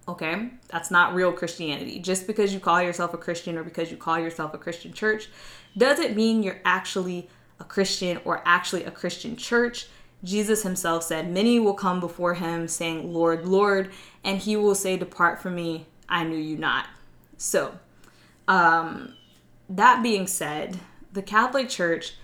Okay? 0.06 0.50
That's 0.68 0.90
not 0.90 1.14
real 1.14 1.32
Christianity. 1.32 1.98
Just 1.98 2.26
because 2.26 2.54
you 2.54 2.60
call 2.60 2.82
yourself 2.82 3.12
a 3.14 3.18
Christian 3.18 3.58
or 3.58 3.64
because 3.64 3.90
you 3.90 3.96
call 3.96 4.18
yourself 4.18 4.54
a 4.54 4.58
Christian 4.58 4.92
church 4.92 5.28
doesn't 5.76 6.16
mean 6.16 6.42
you're 6.42 6.60
actually 6.64 7.28
a 7.60 7.64
Christian 7.64 8.20
or 8.24 8.42
actually 8.44 8.84
a 8.84 8.90
Christian 8.90 9.36
church. 9.36 9.88
Jesus 10.24 10.62
himself 10.62 11.04
said, 11.04 11.30
Many 11.30 11.60
will 11.60 11.74
come 11.74 12.00
before 12.00 12.34
him 12.34 12.68
saying, 12.68 13.12
Lord, 13.12 13.46
Lord, 13.46 13.90
and 14.24 14.38
he 14.38 14.56
will 14.56 14.74
say, 14.74 14.96
Depart 14.96 15.40
from 15.40 15.54
me, 15.54 15.86
I 16.08 16.24
knew 16.24 16.38
you 16.38 16.56
not. 16.56 16.86
So, 17.36 17.78
um, 18.48 19.14
that 19.68 20.02
being 20.02 20.26
said, 20.26 20.78
the 21.12 21.22
Catholic 21.22 21.68
Church 21.68 22.14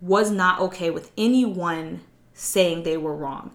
was 0.00 0.30
not 0.30 0.60
okay 0.60 0.90
with 0.90 1.12
anyone 1.16 2.00
saying 2.40 2.82
they 2.82 2.96
were 2.96 3.14
wrong. 3.14 3.50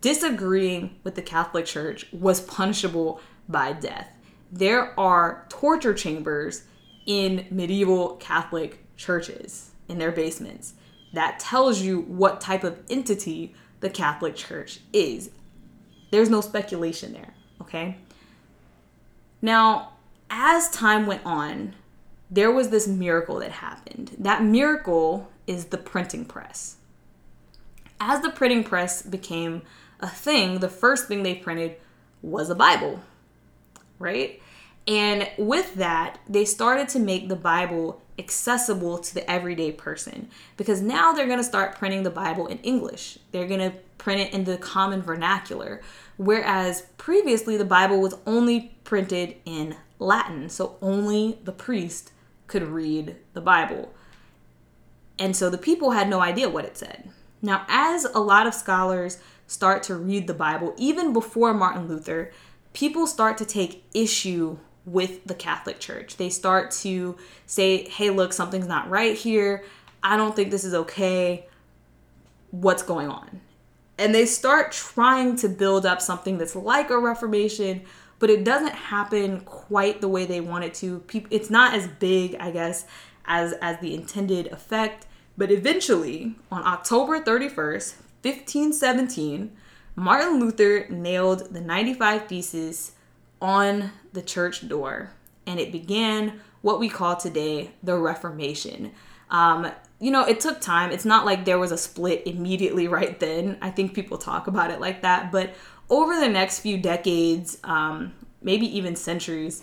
Disagreeing 0.00 0.96
with 1.04 1.14
the 1.14 1.22
Catholic 1.22 1.64
Church 1.64 2.06
was 2.12 2.40
punishable 2.40 3.20
by 3.48 3.72
death. 3.72 4.08
There 4.50 4.98
are 4.98 5.46
torture 5.48 5.94
chambers 5.94 6.64
in 7.06 7.46
medieval 7.50 8.16
Catholic 8.16 8.84
churches 8.96 9.70
in 9.88 9.98
their 9.98 10.10
basements. 10.10 10.74
That 11.12 11.38
tells 11.38 11.82
you 11.82 12.00
what 12.00 12.40
type 12.40 12.64
of 12.64 12.80
entity 12.90 13.54
the 13.78 13.90
Catholic 13.90 14.34
Church 14.34 14.80
is. 14.92 15.30
There's 16.10 16.28
no 16.28 16.40
speculation 16.40 17.12
there, 17.12 17.34
okay? 17.60 17.96
Now, 19.40 19.92
as 20.28 20.68
time 20.70 21.06
went 21.06 21.24
on, 21.24 21.76
there 22.28 22.50
was 22.50 22.70
this 22.70 22.88
miracle 22.88 23.38
that 23.38 23.52
happened. 23.52 24.16
That 24.18 24.42
miracle 24.42 25.30
is 25.46 25.66
the 25.66 25.78
printing 25.78 26.24
press 26.24 26.76
as 28.00 28.22
the 28.22 28.30
printing 28.30 28.64
press 28.64 29.02
became 29.02 29.62
a 30.00 30.08
thing, 30.08 30.60
the 30.60 30.68
first 30.68 31.06
thing 31.06 31.22
they 31.22 31.34
printed 31.34 31.76
was 32.22 32.50
a 32.50 32.54
Bible, 32.54 33.00
right? 33.98 34.40
And 34.88 35.30
with 35.36 35.74
that, 35.74 36.18
they 36.28 36.44
started 36.44 36.88
to 36.90 36.98
make 36.98 37.28
the 37.28 37.36
Bible 37.36 38.02
accessible 38.18 38.98
to 38.98 39.14
the 39.14 39.30
everyday 39.30 39.72
person 39.72 40.28
because 40.56 40.82
now 40.82 41.12
they're 41.12 41.26
going 41.26 41.38
to 41.38 41.44
start 41.44 41.76
printing 41.76 42.02
the 42.02 42.10
Bible 42.10 42.46
in 42.46 42.58
English. 42.58 43.18
They're 43.30 43.46
going 43.46 43.70
to 43.70 43.76
print 43.98 44.20
it 44.20 44.34
in 44.34 44.44
the 44.44 44.56
common 44.56 45.02
vernacular, 45.02 45.82
whereas 46.16 46.82
previously 46.96 47.56
the 47.56 47.64
Bible 47.64 48.00
was 48.00 48.14
only 48.26 48.74
printed 48.84 49.36
in 49.44 49.76
Latin, 49.98 50.48
so 50.48 50.76
only 50.80 51.38
the 51.44 51.52
priest 51.52 52.12
could 52.46 52.62
read 52.62 53.16
the 53.34 53.40
Bible. 53.40 53.92
And 55.18 55.36
so 55.36 55.50
the 55.50 55.58
people 55.58 55.90
had 55.90 56.08
no 56.08 56.20
idea 56.20 56.48
what 56.48 56.64
it 56.64 56.78
said. 56.78 57.10
Now, 57.42 57.64
as 57.68 58.04
a 58.04 58.18
lot 58.20 58.46
of 58.46 58.54
scholars 58.54 59.18
start 59.46 59.82
to 59.84 59.96
read 59.96 60.26
the 60.26 60.34
Bible, 60.34 60.74
even 60.76 61.12
before 61.12 61.54
Martin 61.54 61.88
Luther, 61.88 62.30
people 62.72 63.06
start 63.06 63.38
to 63.38 63.44
take 63.44 63.84
issue 63.94 64.58
with 64.84 65.24
the 65.24 65.34
Catholic 65.34 65.78
Church. 65.78 66.16
They 66.16 66.30
start 66.30 66.70
to 66.72 67.16
say, 67.46 67.88
hey, 67.88 68.10
look, 68.10 68.32
something's 68.32 68.66
not 68.66 68.88
right 68.88 69.16
here. 69.16 69.64
I 70.02 70.16
don't 70.16 70.34
think 70.34 70.50
this 70.50 70.64
is 70.64 70.74
okay. 70.74 71.46
What's 72.50 72.82
going 72.82 73.08
on? 73.08 73.40
And 73.98 74.14
they 74.14 74.24
start 74.26 74.72
trying 74.72 75.36
to 75.36 75.48
build 75.48 75.84
up 75.84 76.00
something 76.00 76.38
that's 76.38 76.56
like 76.56 76.90
a 76.90 76.98
Reformation, 76.98 77.82
but 78.18 78.30
it 78.30 78.44
doesn't 78.44 78.72
happen 78.72 79.40
quite 79.40 80.00
the 80.00 80.08
way 80.08 80.24
they 80.24 80.40
want 80.40 80.64
it 80.64 80.74
to. 80.74 81.04
It's 81.30 81.50
not 81.50 81.74
as 81.74 81.86
big, 81.86 82.36
I 82.40 82.50
guess, 82.50 82.86
as 83.26 83.52
as 83.60 83.78
the 83.80 83.94
intended 83.94 84.46
effect. 84.48 85.06
But 85.40 85.50
eventually, 85.50 86.34
on 86.52 86.66
October 86.66 87.18
31st, 87.18 87.94
1517, 88.20 89.50
Martin 89.96 90.38
Luther 90.38 90.86
nailed 90.90 91.54
the 91.54 91.62
95 91.62 92.28
Theses 92.28 92.92
on 93.40 93.90
the 94.12 94.20
church 94.20 94.68
door, 94.68 95.12
and 95.46 95.58
it 95.58 95.72
began 95.72 96.42
what 96.60 96.78
we 96.78 96.90
call 96.90 97.16
today 97.16 97.70
the 97.82 97.96
Reformation. 97.96 98.92
Um, 99.30 99.72
you 99.98 100.10
know, 100.10 100.26
it 100.26 100.40
took 100.40 100.60
time. 100.60 100.90
It's 100.92 101.06
not 101.06 101.24
like 101.24 101.46
there 101.46 101.58
was 101.58 101.72
a 101.72 101.78
split 101.78 102.26
immediately 102.26 102.86
right 102.86 103.18
then. 103.18 103.56
I 103.62 103.70
think 103.70 103.94
people 103.94 104.18
talk 104.18 104.46
about 104.46 104.70
it 104.70 104.78
like 104.78 105.00
that. 105.00 105.32
But 105.32 105.54
over 105.88 106.20
the 106.20 106.28
next 106.28 106.58
few 106.58 106.76
decades, 106.76 107.56
um, 107.64 108.12
maybe 108.42 108.66
even 108.76 108.94
centuries, 108.94 109.62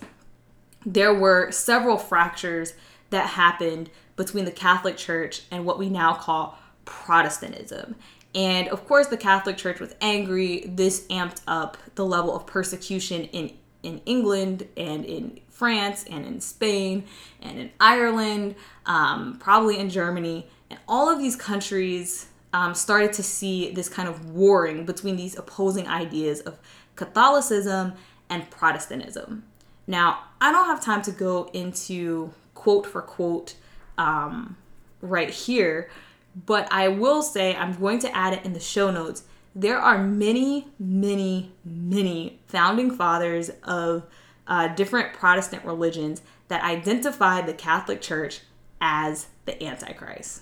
there 0.87 1.13
were 1.13 1.51
several 1.51 1.99
fractures 1.99 2.73
that 3.09 3.27
happened 3.27 3.89
between 4.15 4.45
the 4.45 4.51
Catholic 4.51 4.97
Church 4.97 5.43
and 5.51 5.65
what 5.65 5.79
we 5.79 5.89
now 5.89 6.13
call 6.13 6.57
Protestantism. 6.85 7.95
And 8.35 8.67
of 8.67 8.87
course, 8.87 9.07
the 9.07 9.17
Catholic 9.17 9.57
Church 9.57 9.79
was 9.79 9.95
angry. 10.01 10.63
This 10.67 11.05
amped 11.07 11.41
up 11.47 11.77
the 11.95 12.05
level 12.05 12.35
of 12.35 12.45
persecution 12.45 13.23
in, 13.25 13.53
in 13.83 14.01
England 14.05 14.67
and 14.75 15.05
in 15.05 15.39
France 15.49 16.05
and 16.09 16.25
in 16.25 16.39
Spain 16.39 17.05
and 17.41 17.57
in 17.57 17.71
Ireland, 17.79 18.55
um, 18.85 19.37
probably 19.39 19.79
in 19.79 19.89
Germany. 19.89 20.47
And 20.69 20.79
all 20.87 21.09
of 21.09 21.19
these 21.19 21.35
countries 21.35 22.27
um, 22.53 22.73
started 22.73 23.13
to 23.13 23.23
see 23.23 23.71
this 23.71 23.89
kind 23.89 24.07
of 24.07 24.31
warring 24.31 24.85
between 24.85 25.15
these 25.15 25.37
opposing 25.37 25.87
ideas 25.87 26.41
of 26.41 26.59
Catholicism 26.95 27.93
and 28.29 28.49
Protestantism. 28.49 29.43
Now, 29.87 30.23
I 30.41 30.51
don't 30.51 30.65
have 30.65 30.81
time 30.81 31.01
to 31.03 31.11
go 31.11 31.49
into 31.53 32.33
quote 32.67 32.85
for 32.85 33.01
quote 33.01 33.55
um, 33.97 34.57
right 34.99 35.29
here. 35.29 35.89
But 36.45 36.67
I 36.69 36.89
will 36.89 37.21
say, 37.21 37.55
I'm 37.55 37.71
going 37.71 37.99
to 37.99 38.13
add 38.13 38.33
it 38.33 38.43
in 38.43 38.51
the 38.51 38.59
show 38.59 38.91
notes. 38.91 39.23
There 39.55 39.77
are 39.77 40.03
many, 40.03 40.67
many, 40.77 41.53
many 41.63 42.41
founding 42.47 42.91
fathers 42.91 43.51
of 43.63 44.03
uh, 44.47 44.67
different 44.75 45.13
Protestant 45.13 45.63
religions 45.63 46.21
that 46.49 46.61
identify 46.61 47.39
the 47.39 47.53
Catholic 47.53 48.01
Church 48.01 48.41
as 48.81 49.27
the 49.45 49.63
Antichrist. 49.63 50.41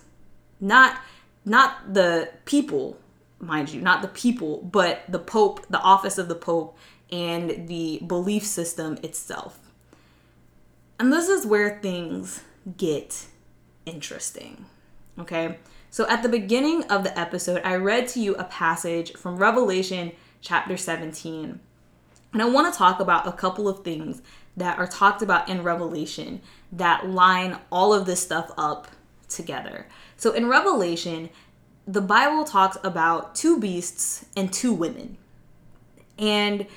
Not, 0.60 1.00
not 1.46 1.94
the 1.94 2.32
people, 2.46 2.98
mind 3.39 3.72
you, 3.72 3.82
not 3.82 4.01
the 4.01 4.08
people, 4.08 4.63
but 4.63 5.03
the 5.08 5.20
Pope, 5.20 5.63
the 5.70 5.79
office 5.79 6.17
of 6.17 6.27
the 6.27 6.34
Pope, 6.34 6.75
and 7.12 7.67
the 7.67 8.01
belief 8.08 8.44
system 8.44 8.98
itself. 9.03 9.60
And 10.99 11.11
this 11.11 11.27
is 11.27 11.45
where 11.45 11.79
things 11.81 12.43
get 12.77 13.25
interesting. 13.85 14.65
Okay? 15.19 15.59
So 15.89 16.07
at 16.09 16.23
the 16.23 16.29
beginning 16.29 16.83
of 16.85 17.03
the 17.03 17.17
episode, 17.17 17.61
I 17.63 17.75
read 17.75 18.07
to 18.09 18.19
you 18.19 18.35
a 18.35 18.43
passage 18.45 19.13
from 19.13 19.37
Revelation 19.37 20.11
chapter 20.41 20.77
17. 20.77 21.59
And 22.33 22.41
I 22.41 22.45
want 22.45 22.71
to 22.71 22.77
talk 22.77 22.99
about 22.99 23.27
a 23.27 23.31
couple 23.31 23.67
of 23.67 23.83
things 23.83 24.21
that 24.57 24.77
are 24.77 24.87
talked 24.87 25.21
about 25.21 25.49
in 25.49 25.63
Revelation 25.63 26.41
that 26.71 27.07
line 27.07 27.57
all 27.71 27.93
of 27.93 28.05
this 28.05 28.21
stuff 28.21 28.51
up 28.57 28.87
together. 29.29 29.87
So 30.17 30.31
in 30.33 30.47
Revelation, 30.47 31.29
the 31.87 32.01
Bible 32.01 32.43
talks 32.43 32.77
about 32.83 33.35
two 33.35 33.59
beasts 33.59 34.25
and 34.35 34.51
two 34.51 34.73
women. 34.73 35.17
And 36.17 36.67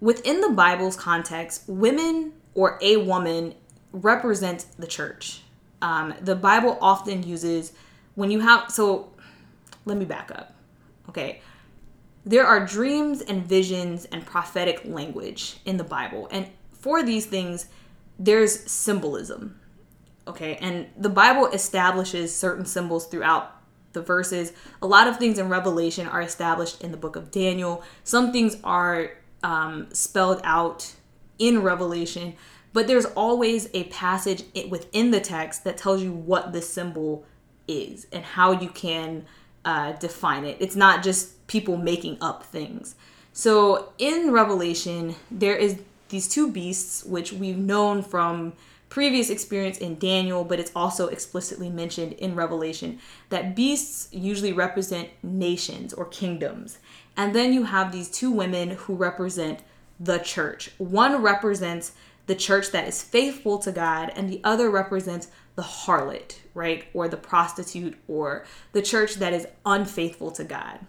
within 0.00 0.40
the 0.40 0.50
Bible's 0.50 0.96
context, 0.96 1.64
women 1.66 2.32
or 2.54 2.78
a 2.80 2.96
woman 2.96 3.54
represent 3.92 4.66
the 4.78 4.86
church 4.86 5.44
um, 5.84 6.14
the 6.22 6.34
Bible 6.34 6.78
often 6.80 7.22
uses 7.22 7.74
when 8.14 8.30
you 8.30 8.40
have. 8.40 8.70
So 8.70 9.12
let 9.84 9.98
me 9.98 10.06
back 10.06 10.30
up. 10.34 10.54
Okay. 11.10 11.42
There 12.24 12.46
are 12.46 12.64
dreams 12.64 13.20
and 13.20 13.44
visions 13.46 14.06
and 14.06 14.24
prophetic 14.24 14.80
language 14.86 15.58
in 15.66 15.76
the 15.76 15.84
Bible. 15.84 16.26
And 16.30 16.48
for 16.72 17.02
these 17.02 17.26
things, 17.26 17.66
there's 18.18 18.60
symbolism. 18.70 19.60
Okay, 20.26 20.56
and 20.56 20.86
the 20.96 21.10
Bible 21.10 21.48
establishes 21.48 22.34
certain 22.34 22.64
symbols 22.64 23.04
throughout 23.04 23.60
the 23.92 24.00
verses. 24.00 24.54
A 24.80 24.86
lot 24.86 25.06
of 25.06 25.18
things 25.18 25.38
in 25.38 25.50
Revelation 25.50 26.06
are 26.06 26.22
established 26.22 26.80
in 26.82 26.92
the 26.92 26.96
book 26.96 27.14
of 27.14 27.30
Daniel. 27.30 27.84
Some 28.04 28.32
things 28.32 28.56
are 28.64 29.10
um, 29.42 29.88
spelled 29.92 30.40
out 30.42 30.94
in 31.38 31.62
Revelation, 31.62 32.34
but 32.72 32.86
there's 32.86 33.06
always 33.06 33.68
a 33.72 33.84
passage 33.84 34.44
within 34.68 35.10
the 35.10 35.20
text 35.20 35.64
that 35.64 35.76
tells 35.76 36.02
you 36.02 36.12
what 36.12 36.52
the 36.52 36.62
symbol 36.62 37.24
is 37.68 38.06
and 38.12 38.24
how 38.24 38.52
you 38.52 38.68
can 38.68 39.24
uh, 39.64 39.92
define 39.92 40.44
it. 40.44 40.56
It's 40.60 40.76
not 40.76 41.02
just 41.02 41.46
people 41.46 41.76
making 41.76 42.18
up 42.20 42.42
things. 42.44 42.96
So 43.32 43.92
in 43.98 44.30
Revelation, 44.30 45.14
there 45.30 45.56
is 45.56 45.80
these 46.08 46.28
two 46.28 46.50
beasts, 46.50 47.04
which 47.04 47.32
we've 47.32 47.58
known 47.58 48.02
from 48.02 48.52
previous 48.88 49.28
experience 49.28 49.78
in 49.78 49.98
Daniel, 49.98 50.44
but 50.44 50.60
it's 50.60 50.70
also 50.76 51.08
explicitly 51.08 51.68
mentioned 51.68 52.12
in 52.12 52.36
Revelation 52.36 53.00
that 53.28 53.56
beasts 53.56 54.08
usually 54.12 54.52
represent 54.52 55.08
nations 55.22 55.92
or 55.92 56.04
kingdoms. 56.04 56.78
And 57.16 57.34
then 57.34 57.52
you 57.52 57.64
have 57.64 57.90
these 57.90 58.08
two 58.08 58.30
women 58.30 58.70
who 58.70 58.94
represent 58.94 59.60
the 59.98 60.18
church. 60.18 60.70
One 60.78 61.22
represents 61.22 61.92
the 62.26 62.34
church 62.34 62.70
that 62.70 62.88
is 62.88 63.02
faithful 63.02 63.58
to 63.58 63.72
God, 63.72 64.12
and 64.16 64.28
the 64.28 64.40
other 64.44 64.70
represents 64.70 65.28
the 65.56 65.62
harlot, 65.62 66.36
right? 66.54 66.84
Or 66.94 67.08
the 67.08 67.16
prostitute, 67.16 67.96
or 68.08 68.44
the 68.72 68.82
church 68.82 69.16
that 69.16 69.32
is 69.32 69.46
unfaithful 69.64 70.30
to 70.32 70.44
God. 70.44 70.80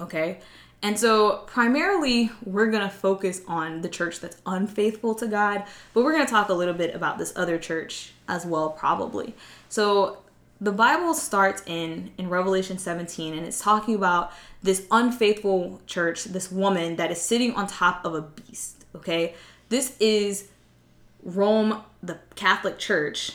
Okay? 0.00 0.40
And 0.84 0.98
so, 0.98 1.44
primarily, 1.46 2.30
we're 2.44 2.70
going 2.70 2.82
to 2.82 2.90
focus 2.90 3.40
on 3.46 3.82
the 3.82 3.88
church 3.88 4.18
that's 4.18 4.42
unfaithful 4.44 5.14
to 5.16 5.28
God, 5.28 5.64
but 5.94 6.02
we're 6.02 6.12
going 6.12 6.26
to 6.26 6.30
talk 6.30 6.48
a 6.48 6.54
little 6.54 6.74
bit 6.74 6.94
about 6.94 7.18
this 7.18 7.32
other 7.36 7.56
church 7.56 8.12
as 8.26 8.44
well, 8.44 8.70
probably. 8.70 9.34
So, 9.68 10.21
the 10.62 10.70
Bible 10.70 11.12
starts 11.12 11.60
in 11.66 12.12
in 12.18 12.28
Revelation 12.28 12.78
17 12.78 13.34
and 13.34 13.44
it's 13.44 13.60
talking 13.60 13.96
about 13.96 14.32
this 14.62 14.86
unfaithful 14.92 15.80
church, 15.88 16.22
this 16.24 16.52
woman 16.52 16.94
that 16.96 17.10
is 17.10 17.20
sitting 17.20 17.52
on 17.54 17.66
top 17.66 18.04
of 18.04 18.14
a 18.14 18.22
beast, 18.22 18.84
okay? 18.94 19.34
This 19.70 19.96
is 19.98 20.48
Rome, 21.24 21.82
the 22.00 22.20
Catholic 22.36 22.78
Church, 22.78 23.32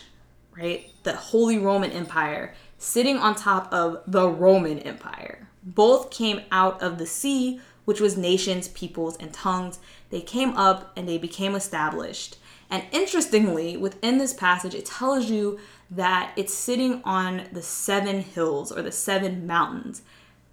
right? 0.58 0.90
The 1.04 1.18
Holy 1.18 1.58
Roman 1.58 1.92
Empire 1.92 2.56
sitting 2.78 3.18
on 3.18 3.36
top 3.36 3.74
of 3.74 4.04
the 4.08 4.30
Roman 4.30 4.80
Empire 4.80 5.50
both 5.64 6.10
came 6.10 6.40
out 6.50 6.82
of 6.82 6.98
the 6.98 7.06
sea, 7.06 7.60
which 7.84 8.00
was 8.00 8.16
nations, 8.16 8.70
peoples, 8.70 9.18
and 9.18 9.34
tongues. 9.34 9.80
They 10.12 10.22
came 10.22 10.56
up 10.56 10.94
and 10.96 11.10
they 11.10 11.18
became 11.18 11.56
established. 11.56 12.38
And 12.70 12.84
interestingly, 12.92 13.76
within 13.76 14.18
this 14.18 14.34
passage, 14.34 14.76
it 14.76 14.86
tells 14.86 15.30
you 15.30 15.60
that 15.90 16.34
it's 16.36 16.54
sitting 16.54 17.02
on 17.04 17.48
the 17.52 17.62
seven 17.62 18.22
hills 18.22 18.72
or 18.72 18.82
the 18.82 18.92
seven 18.92 19.48
mountains. 19.48 20.02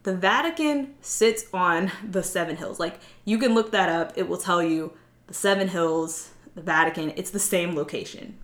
The 0.05 0.15
Vatican 0.15 0.95
sits 1.01 1.47
on 1.53 1.91
the 2.09 2.23
seven 2.23 2.57
hills. 2.57 2.79
Like 2.79 3.01
you 3.25 3.39
can 3.39 3.55
look 3.55 3.73
that 3.73 3.89
up, 3.89 4.13
it 4.17 4.29
will 4.29 4.39
tell 4.39 4.63
you 4.63 4.93
the 5.27 5.35
seven 5.35 5.69
hills, 5.69 6.31
the 6.55 6.63
Vatican, 6.63 7.13
it's 7.17 7.31
the 7.31 7.39
same 7.39 7.75
location. 7.75 8.39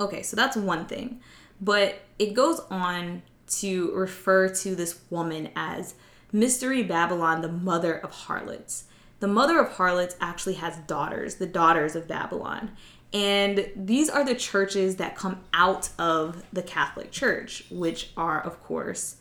Okay, 0.00 0.22
so 0.22 0.36
that's 0.36 0.56
one 0.56 0.86
thing. 0.86 1.20
But 1.60 2.02
it 2.18 2.34
goes 2.34 2.60
on 2.70 3.22
to 3.60 3.92
refer 3.94 4.48
to 4.48 4.74
this 4.74 5.00
woman 5.10 5.50
as 5.54 5.94
Mystery 6.32 6.82
Babylon, 6.82 7.42
the 7.42 7.52
mother 7.52 7.94
of 7.94 8.10
harlots. 8.10 8.84
The 9.20 9.28
mother 9.28 9.60
of 9.60 9.74
harlots 9.74 10.16
actually 10.20 10.54
has 10.54 10.76
daughters, 10.78 11.36
the 11.36 11.46
daughters 11.46 11.94
of 11.94 12.08
Babylon. 12.08 12.72
And 13.12 13.70
these 13.76 14.08
are 14.08 14.24
the 14.24 14.34
churches 14.34 14.96
that 14.96 15.16
come 15.16 15.40
out 15.52 15.90
of 15.98 16.42
the 16.52 16.62
Catholic 16.62 17.10
Church, 17.10 17.64
which 17.70 18.10
are, 18.16 18.40
of 18.40 18.62
course, 18.62 19.16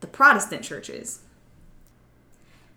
the 0.00 0.06
Protestant 0.06 0.62
churches. 0.62 1.20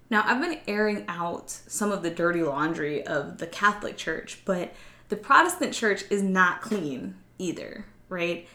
Now, 0.09 0.23
I've 0.25 0.41
been 0.41 0.59
airing 0.67 1.05
out 1.07 1.49
some 1.49 1.91
of 1.91 2.03
the 2.03 2.09
dirty 2.09 2.43
laundry 2.43 3.05
of 3.07 3.37
the 3.37 3.47
Catholic 3.47 3.95
Church, 3.95 4.41
but 4.43 4.73
the 5.09 5.15
Protestant 5.15 5.73
Church 5.73 6.03
is 6.09 6.21
not 6.21 6.61
clean 6.61 7.15
either, 7.39 7.85
right? 8.09 8.47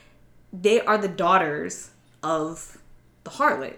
They 0.53 0.81
are 0.81 0.99
the 0.99 1.09
daughters 1.09 1.91
of 2.23 2.79
the 3.25 3.31
harlot. 3.31 3.77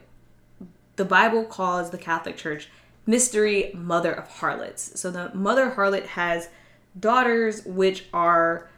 The 0.96 1.04
Bible 1.04 1.44
calls 1.44 1.90
the 1.90 1.98
Catholic 1.98 2.36
Church 2.36 2.68
mystery 3.06 3.70
mother 3.72 4.12
of 4.12 4.28
harlots. 4.28 5.00
So 5.00 5.10
the 5.10 5.30
mother 5.32 5.70
harlot 5.70 6.06
has 6.06 6.48
daughters 6.98 7.64
which 7.64 8.06
are 8.12 8.68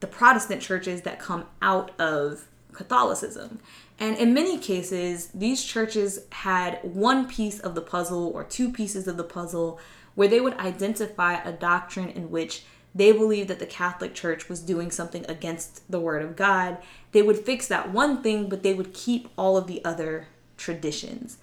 the 0.00 0.06
Protestant 0.06 0.62
churches 0.62 1.02
that 1.02 1.18
come 1.18 1.46
out 1.62 1.98
of 2.00 2.46
Catholicism. 2.72 3.60
And 3.98 4.16
in 4.16 4.34
many 4.34 4.58
cases, 4.58 5.28
these 5.32 5.64
churches 5.64 6.20
had 6.30 6.80
one 6.82 7.26
piece 7.26 7.58
of 7.60 7.74
the 7.74 7.80
puzzle 7.80 8.30
or 8.34 8.44
two 8.44 8.70
pieces 8.70 9.08
of 9.08 9.16
the 9.16 9.24
puzzle 9.24 9.80
where 10.14 10.28
they 10.28 10.40
would 10.40 10.58
identify 10.58 11.34
a 11.34 11.52
doctrine 11.52 12.10
in 12.10 12.30
which 12.30 12.64
they 12.94 13.12
believed 13.12 13.48
that 13.48 13.58
the 13.58 13.66
Catholic 13.66 14.14
Church 14.14 14.48
was 14.48 14.60
doing 14.60 14.90
something 14.90 15.26
against 15.28 15.90
the 15.90 16.00
Word 16.00 16.22
of 16.22 16.34
God, 16.34 16.78
they 17.12 17.20
would 17.20 17.38
fix 17.38 17.68
that 17.68 17.92
one 17.92 18.22
thing, 18.22 18.48
but 18.48 18.62
they 18.62 18.72
would 18.72 18.94
keep 18.94 19.28
all 19.36 19.58
of 19.58 19.66
the 19.66 19.84
other 19.84 20.28
traditions. 20.56 21.36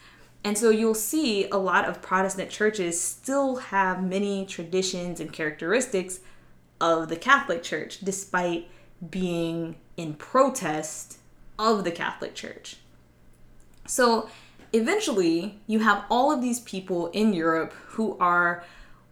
And 0.43 0.57
so 0.57 0.69
you'll 0.69 0.93
see 0.93 1.47
a 1.49 1.57
lot 1.57 1.85
of 1.85 2.01
Protestant 2.01 2.49
churches 2.49 2.99
still 2.99 3.57
have 3.57 4.03
many 4.03 4.45
traditions 4.45 5.19
and 5.19 5.31
characteristics 5.31 6.19
of 6.81 7.07
the 7.07 7.15
Catholic 7.15 7.63
Church, 7.63 7.99
despite 8.01 8.67
being 9.09 9.77
in 9.95 10.15
protest 10.15 11.17
of 11.57 11.83
the 11.85 11.91
Catholic 11.91 12.35
Church. 12.35 12.77
So 13.87 14.29
eventually, 14.73 15.59
you 15.67 15.79
have 15.79 16.03
all 16.09 16.31
of 16.31 16.41
these 16.41 16.59
people 16.61 17.07
in 17.07 17.33
Europe 17.33 17.73
who 17.87 18.17
are 18.19 18.65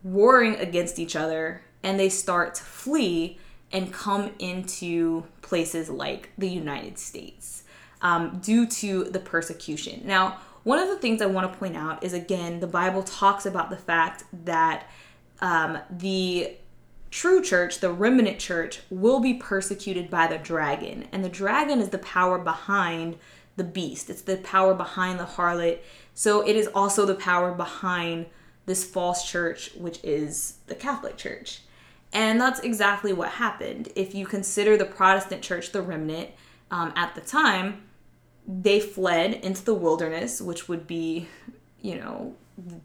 warring 0.04 0.56
against 0.56 1.00
each 1.00 1.15
other 1.15 1.62
and 1.84 2.00
they 2.00 2.10
start 2.10 2.56
to 2.56 2.63
flee 2.63 3.38
and 3.72 3.94
come 3.94 4.32
into 4.39 5.24
places 5.41 5.89
like 5.89 6.30
the 6.38 6.50
United 6.50 6.98
States 6.98 7.63
um, 8.02 8.39
due 8.44 8.65
to 8.65 9.06
the 9.06 9.20
persecution. 9.20 10.02
Now, 10.06 10.38
one 10.63 10.80
of 10.80 10.88
the 10.88 10.97
things 10.97 11.21
I 11.21 11.26
want 11.26 11.52
to 11.52 11.58
point 11.58 11.76
out 11.76 12.04
is 12.04 12.13
again, 12.13 12.60
the 12.60 12.67
Bible 12.67 13.04
talks 13.04 13.45
about 13.45 13.69
the 13.69 13.78
fact 13.78 14.24
that 14.45 14.88
um, 15.39 15.80
the 15.89 16.56
true 17.10 17.41
church, 17.41 17.80
the 17.80 17.91
remnant 17.91 18.39
church, 18.39 18.82
will 18.89 19.19
be 19.19 19.34
persecuted 19.34 20.10
by 20.10 20.28
the 20.28 20.38
dragon. 20.38 21.08
And 21.12 21.24
the 21.24 21.30
dragon 21.30 21.80
is 21.80 21.89
the 21.89 21.97
power 21.97 22.38
behind 22.38 23.17
the 23.58 23.63
beast, 23.65 24.10
it's 24.10 24.21
the 24.21 24.38
power 24.38 24.74
behind 24.74 25.19
the 25.19 25.26
harlot. 25.26 25.80
So 26.13 26.47
it 26.47 26.56
is 26.56 26.67
also 26.67 27.06
the 27.06 27.15
power 27.15 27.52
behind 27.54 28.28
this 28.65 28.86
false 28.86 29.30
church, 29.30 29.71
which 29.76 30.00
is 30.04 30.56
the 30.67 30.76
Catholic 30.76 31.17
Church. 31.17 31.62
And 32.13 32.39
that's 32.39 32.60
exactly 32.60 33.13
what 33.13 33.30
happened. 33.30 33.89
If 33.95 34.13
you 34.13 34.26
consider 34.26 34.78
the 34.78 34.86
Protestant 34.86 35.41
church 35.41 35.71
the 35.71 35.82
remnant 35.82 36.30
um, 36.69 36.93
at 36.95 37.15
the 37.15 37.21
time, 37.21 37.84
they 38.48 38.80
fled 38.80 39.34
into 39.34 39.64
the 39.64 39.74
wilderness, 39.74 40.42
which 40.42 40.68
would 40.68 40.88
be, 40.88 41.28
you 41.82 41.96
know, 41.96 42.36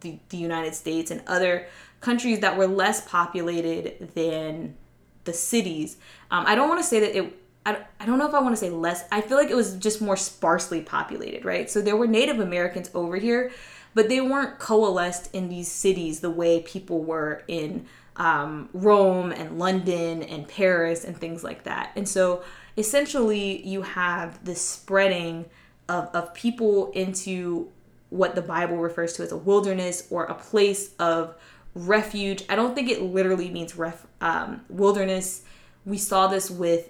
the, 0.00 0.18
the 0.28 0.36
United 0.36 0.74
States 0.74 1.10
and 1.10 1.22
other 1.26 1.66
countries 2.00 2.40
that 2.40 2.56
were 2.56 2.66
less 2.66 3.06
populated 3.08 4.10
than 4.14 4.76
the 5.24 5.32
cities. 5.32 5.96
Um, 6.30 6.44
I 6.46 6.54
don't 6.54 6.68
want 6.68 6.80
to 6.80 6.86
say 6.86 7.00
that 7.00 7.16
it, 7.16 7.42
I, 7.64 7.78
I 7.98 8.06
don't 8.06 8.18
know 8.18 8.28
if 8.28 8.34
I 8.34 8.40
want 8.40 8.54
to 8.54 8.60
say 8.60 8.70
less. 8.70 9.04
I 9.10 9.20
feel 9.20 9.36
like 9.36 9.50
it 9.50 9.56
was 9.56 9.74
just 9.74 10.00
more 10.00 10.16
sparsely 10.16 10.82
populated, 10.82 11.44
right? 11.44 11.68
So 11.68 11.80
there 11.80 11.96
were 11.96 12.06
Native 12.06 12.38
Americans 12.38 12.90
over 12.94 13.16
here, 13.16 13.50
but 13.94 14.08
they 14.08 14.20
weren't 14.20 14.58
coalesced 14.58 15.34
in 15.34 15.48
these 15.48 15.70
cities 15.70 16.20
the 16.20 16.30
way 16.30 16.60
people 16.60 17.02
were 17.02 17.42
in 17.48 17.86
um, 18.16 18.68
Rome 18.72 19.32
and 19.32 19.58
London 19.58 20.22
and 20.22 20.46
Paris 20.46 21.04
and 21.04 21.16
things 21.16 21.42
like 21.42 21.64
that. 21.64 21.92
And 21.96 22.08
so 22.08 22.42
essentially, 22.76 23.66
you 23.66 23.82
have 23.82 24.44
this 24.44 24.60
spreading 24.60 25.46
of, 25.88 26.08
of 26.14 26.34
people 26.34 26.90
into 26.92 27.70
what 28.10 28.34
the 28.34 28.42
Bible 28.42 28.76
refers 28.76 29.14
to 29.14 29.22
as 29.22 29.32
a 29.32 29.36
wilderness 29.36 30.06
or 30.10 30.24
a 30.24 30.34
place 30.34 30.94
of 30.98 31.34
refuge. 31.74 32.44
I 32.48 32.56
don't 32.56 32.74
think 32.74 32.88
it 32.88 33.02
literally 33.02 33.50
means 33.50 33.76
ref, 33.76 34.06
um, 34.20 34.64
wilderness. 34.68 35.42
We 35.84 35.98
saw 35.98 36.26
this 36.26 36.50
with 36.50 36.88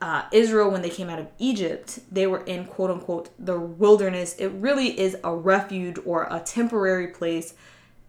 uh, 0.00 0.24
Israel 0.32 0.70
when 0.70 0.82
they 0.82 0.90
came 0.90 1.08
out 1.08 1.18
of 1.18 1.28
Egypt. 1.38 2.00
They 2.10 2.26
were 2.26 2.42
in 2.44 2.64
quote 2.64 2.90
unquote 2.90 3.30
the 3.38 3.58
wilderness. 3.58 4.34
It 4.36 4.48
really 4.48 4.98
is 4.98 5.16
a 5.24 5.34
refuge 5.34 5.98
or 6.04 6.26
a 6.30 6.40
temporary 6.40 7.08
place 7.08 7.54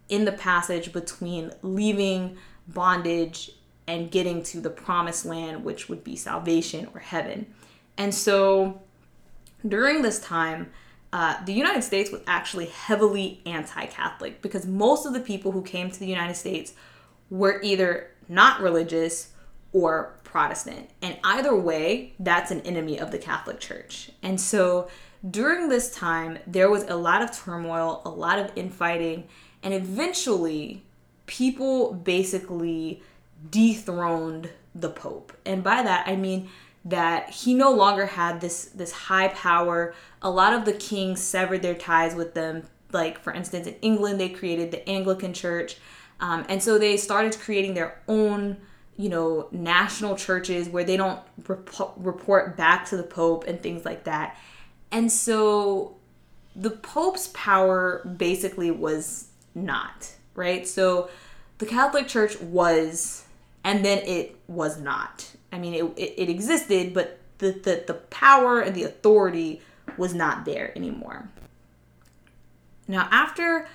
in 0.08 0.24
the 0.24 0.32
passage 0.32 0.92
between 0.92 1.52
leaving 1.62 2.36
bondage 2.68 3.50
and 3.86 4.10
getting 4.10 4.42
to 4.42 4.60
the 4.60 4.70
promised 4.70 5.24
land, 5.24 5.64
which 5.64 5.88
would 5.88 6.02
be 6.02 6.16
salvation 6.16 6.88
or 6.94 7.00
heaven. 7.00 7.46
And 7.96 8.14
so 8.14 8.80
during 9.66 10.02
this 10.02 10.20
time, 10.20 10.70
uh, 11.12 11.42
the 11.44 11.52
United 11.52 11.82
States 11.82 12.10
was 12.10 12.22
actually 12.26 12.66
heavily 12.66 13.40
anti 13.46 13.86
Catholic 13.86 14.42
because 14.42 14.66
most 14.66 15.06
of 15.06 15.12
the 15.12 15.20
people 15.20 15.52
who 15.52 15.62
came 15.62 15.90
to 15.90 16.00
the 16.00 16.06
United 16.06 16.34
States 16.34 16.72
were 17.30 17.60
either 17.62 18.10
not 18.28 18.60
religious 18.60 19.30
or 19.72 20.14
Protestant. 20.24 20.90
And 21.02 21.16
either 21.22 21.54
way, 21.54 22.14
that's 22.18 22.50
an 22.50 22.62
enemy 22.62 22.98
of 22.98 23.10
the 23.10 23.18
Catholic 23.18 23.60
Church. 23.60 24.10
And 24.22 24.40
so 24.40 24.88
during 25.28 25.68
this 25.68 25.94
time, 25.94 26.38
there 26.46 26.68
was 26.68 26.82
a 26.84 26.96
lot 26.96 27.22
of 27.22 27.36
turmoil, 27.36 28.02
a 28.04 28.10
lot 28.10 28.38
of 28.38 28.50
infighting, 28.56 29.28
and 29.62 29.72
eventually, 29.72 30.82
people 31.26 31.94
basically 31.94 33.02
dethroned 33.50 34.50
the 34.74 34.88
Pope. 34.88 35.32
And 35.44 35.62
by 35.62 35.82
that, 35.82 36.06
I 36.08 36.16
mean 36.16 36.48
that 36.84 37.30
he 37.30 37.54
no 37.54 37.70
longer 37.72 38.06
had 38.06 38.40
this 38.40 38.66
this 38.66 38.92
high 38.92 39.28
power. 39.28 39.94
A 40.22 40.30
lot 40.30 40.52
of 40.52 40.64
the 40.64 40.72
kings 40.72 41.22
severed 41.22 41.62
their 41.62 41.74
ties 41.74 42.14
with 42.14 42.34
them. 42.34 42.64
Like 42.92 43.18
for 43.18 43.32
instance, 43.32 43.66
in 43.66 43.74
England, 43.82 44.20
they 44.20 44.28
created 44.28 44.70
the 44.70 44.88
Anglican 44.88 45.32
Church, 45.32 45.76
um, 46.20 46.44
and 46.48 46.62
so 46.62 46.78
they 46.78 46.96
started 46.96 47.38
creating 47.38 47.74
their 47.74 48.00
own, 48.06 48.58
you 48.96 49.08
know, 49.08 49.48
national 49.50 50.16
churches 50.16 50.68
where 50.68 50.84
they 50.84 50.96
don't 50.96 51.20
rep- 51.48 51.94
report 51.96 52.56
back 52.56 52.86
to 52.86 52.96
the 52.96 53.02
Pope 53.02 53.44
and 53.46 53.60
things 53.62 53.84
like 53.84 54.04
that. 54.04 54.36
And 54.92 55.10
so 55.10 55.96
the 56.54 56.70
Pope's 56.70 57.28
power 57.34 58.04
basically 58.16 58.70
was 58.70 59.28
not 59.54 60.12
right. 60.34 60.66
So 60.68 61.10
the 61.58 61.66
Catholic 61.66 62.06
Church 62.06 62.40
was, 62.40 63.23
and 63.64 63.84
then 63.84 63.98
it 63.98 64.36
was 64.46 64.78
not. 64.78 65.30
I 65.50 65.58
mean, 65.58 65.74
it, 65.74 65.84
it, 65.96 66.14
it 66.18 66.28
existed, 66.28 66.92
but 66.94 67.18
the, 67.38 67.52
the, 67.52 67.84
the 67.86 67.94
power 67.94 68.60
and 68.60 68.74
the 68.74 68.84
authority 68.84 69.62
was 69.96 70.14
not 70.14 70.44
there 70.44 70.72
anymore. 70.76 71.28
Now, 72.86 73.08
after 73.10 73.66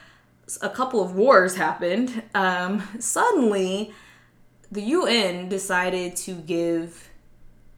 a 0.62 0.70
couple 0.70 1.02
of 1.02 1.16
wars 1.16 1.56
happened, 1.56 2.24
um, 2.34 2.88
suddenly 3.00 3.94
the 4.72 4.82
UN 4.82 5.50
decided 5.50 6.16
to 6.18 6.34
give 6.34 7.10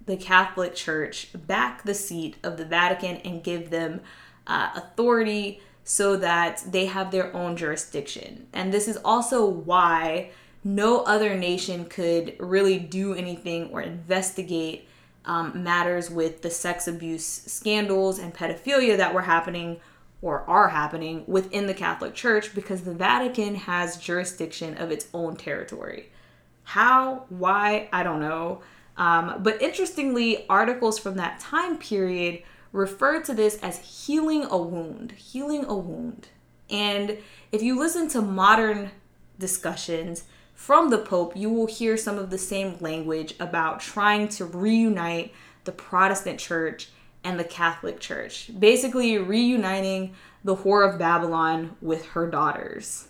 the 0.05 0.17
Catholic 0.17 0.75
Church 0.75 1.29
back 1.33 1.83
the 1.83 1.93
seat 1.93 2.35
of 2.43 2.57
the 2.57 2.65
Vatican 2.65 3.17
and 3.17 3.43
give 3.43 3.69
them 3.69 4.01
uh, 4.47 4.71
authority 4.75 5.61
so 5.83 6.17
that 6.17 6.63
they 6.67 6.85
have 6.87 7.11
their 7.11 7.35
own 7.35 7.55
jurisdiction. 7.55 8.47
And 8.53 8.73
this 8.73 8.87
is 8.87 8.97
also 9.03 9.45
why 9.45 10.31
no 10.63 11.01
other 11.03 11.35
nation 11.35 11.85
could 11.85 12.35
really 12.39 12.77
do 12.77 13.13
anything 13.13 13.69
or 13.71 13.81
investigate 13.81 14.87
um, 15.25 15.63
matters 15.63 16.09
with 16.09 16.41
the 16.41 16.49
sex 16.49 16.87
abuse 16.87 17.25
scandals 17.25 18.19
and 18.19 18.33
pedophilia 18.33 18.97
that 18.97 19.13
were 19.13 19.21
happening 19.21 19.79
or 20.21 20.41
are 20.47 20.69
happening 20.69 21.23
within 21.27 21.65
the 21.65 21.73
Catholic 21.73 22.13
Church 22.13 22.53
because 22.53 22.81
the 22.81 22.93
Vatican 22.93 23.55
has 23.55 23.97
jurisdiction 23.97 24.77
of 24.77 24.91
its 24.91 25.07
own 25.13 25.35
territory. 25.35 26.11
How, 26.63 27.25
why, 27.29 27.89
I 27.91 28.03
don't 28.03 28.19
know. 28.19 28.61
Um, 28.97 29.41
but 29.41 29.61
interestingly, 29.61 30.47
articles 30.47 30.99
from 30.99 31.15
that 31.15 31.39
time 31.39 31.77
period 31.77 32.43
refer 32.71 33.21
to 33.23 33.33
this 33.33 33.57
as 33.63 33.79
healing 34.05 34.45
a 34.49 34.57
wound, 34.57 35.13
healing 35.13 35.65
a 35.65 35.75
wound. 35.75 36.27
And 36.69 37.17
if 37.51 37.61
you 37.61 37.77
listen 37.77 38.07
to 38.09 38.21
modern 38.21 38.91
discussions, 39.39 40.25
from 40.61 40.91
the 40.91 40.97
Pope, 40.99 41.35
you 41.35 41.49
will 41.49 41.65
hear 41.65 41.97
some 41.97 42.19
of 42.19 42.29
the 42.29 42.37
same 42.37 42.77
language 42.79 43.33
about 43.39 43.79
trying 43.79 44.27
to 44.27 44.45
reunite 44.45 45.33
the 45.63 45.71
Protestant 45.71 46.39
church 46.39 46.89
and 47.23 47.39
the 47.39 47.43
Catholic 47.43 47.99
Church, 47.99 48.51
basically 48.59 49.17
reuniting 49.17 50.13
the 50.43 50.57
Whore 50.57 50.87
of 50.87 50.99
Babylon 50.99 51.77
with 51.81 52.05
her 52.09 52.29
daughters. 52.29 53.07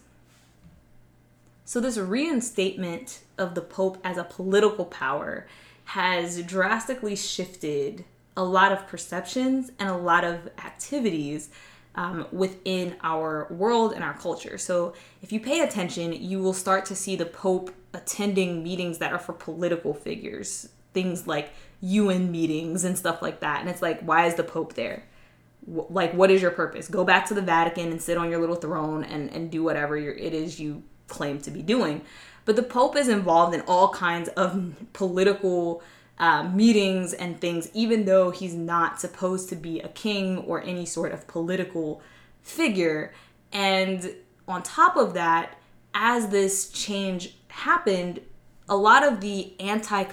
So, 1.65 1.81
this 1.81 1.97
reinstatement 1.97 3.19
of 3.37 3.53
the 3.53 3.61
Pope 3.61 3.97
as 4.01 4.17
a 4.17 4.23
political 4.23 4.85
power 4.85 5.45
has 5.83 6.41
drastically 6.43 7.17
shifted 7.17 8.05
a 8.37 8.45
lot 8.45 8.71
of 8.71 8.87
perceptions 8.87 9.73
and 9.77 9.89
a 9.89 9.97
lot 9.97 10.23
of 10.23 10.47
activities 10.57 11.49
um, 11.95 12.27
within 12.31 12.95
our 13.03 13.47
world 13.49 13.93
and 13.93 14.03
our 14.03 14.13
culture. 14.13 14.57
So, 14.57 14.93
if 15.21 15.31
you 15.31 15.39
pay 15.39 15.61
attention, 15.61 16.13
you 16.13 16.39
will 16.39 16.53
start 16.53 16.85
to 16.85 16.95
see 16.95 17.15
the 17.15 17.25
Pope 17.25 17.73
attending 17.93 18.63
meetings 18.63 18.99
that 18.99 19.11
are 19.11 19.19
for 19.19 19.33
political 19.33 19.93
figures, 19.93 20.69
things 20.93 21.27
like 21.27 21.51
UN 21.81 22.31
meetings 22.31 22.83
and 22.83 22.97
stuff 22.97 23.21
like 23.21 23.41
that. 23.41 23.59
And 23.59 23.69
it's 23.69 23.81
like, 23.81 24.01
why 24.01 24.25
is 24.25 24.35
the 24.35 24.43
Pope 24.43 24.73
there? 24.73 25.03
Like, 25.67 26.13
what 26.13 26.31
is 26.31 26.41
your 26.41 26.51
purpose? 26.51 26.87
Go 26.87 27.03
back 27.03 27.27
to 27.27 27.33
the 27.33 27.41
Vatican 27.41 27.91
and 27.91 28.01
sit 28.01 28.17
on 28.17 28.29
your 28.29 28.39
little 28.39 28.55
throne 28.55 29.03
and, 29.03 29.29
and 29.31 29.51
do 29.51 29.63
whatever 29.63 29.97
it 29.97 30.33
is 30.33 30.59
you 30.59 30.83
claim 31.07 31.39
to 31.41 31.51
be 31.51 31.61
doing. 31.61 32.01
But 32.45 32.55
the 32.55 32.63
Pope 32.63 32.95
is 32.95 33.07
involved 33.07 33.53
in 33.53 33.61
all 33.61 33.89
kinds 33.89 34.29
of 34.29 34.73
political 34.93 35.83
uh, 36.17 36.43
meetings 36.43 37.13
and 37.13 37.39
things, 37.41 37.69
even 37.73 38.05
though 38.05 38.29
he's 38.29 38.53
not 38.53 38.99
supposed 38.99 39.49
to 39.49 39.55
be 39.55 39.79
a 39.79 39.89
king 39.89 40.37
or 40.39 40.61
any 40.61 40.85
sort 40.85 41.11
of 41.11 41.27
political 41.27 42.01
figure. 42.41 43.13
And 43.51 44.13
on 44.47 44.63
top 44.63 44.95
of 44.95 45.13
that, 45.15 45.57
as 45.93 46.29
this 46.29 46.69
change 46.69 47.35
happened, 47.47 48.21
a 48.69 48.75
lot 48.75 49.03
of 49.03 49.21
the 49.21 49.59
anti 49.59 50.03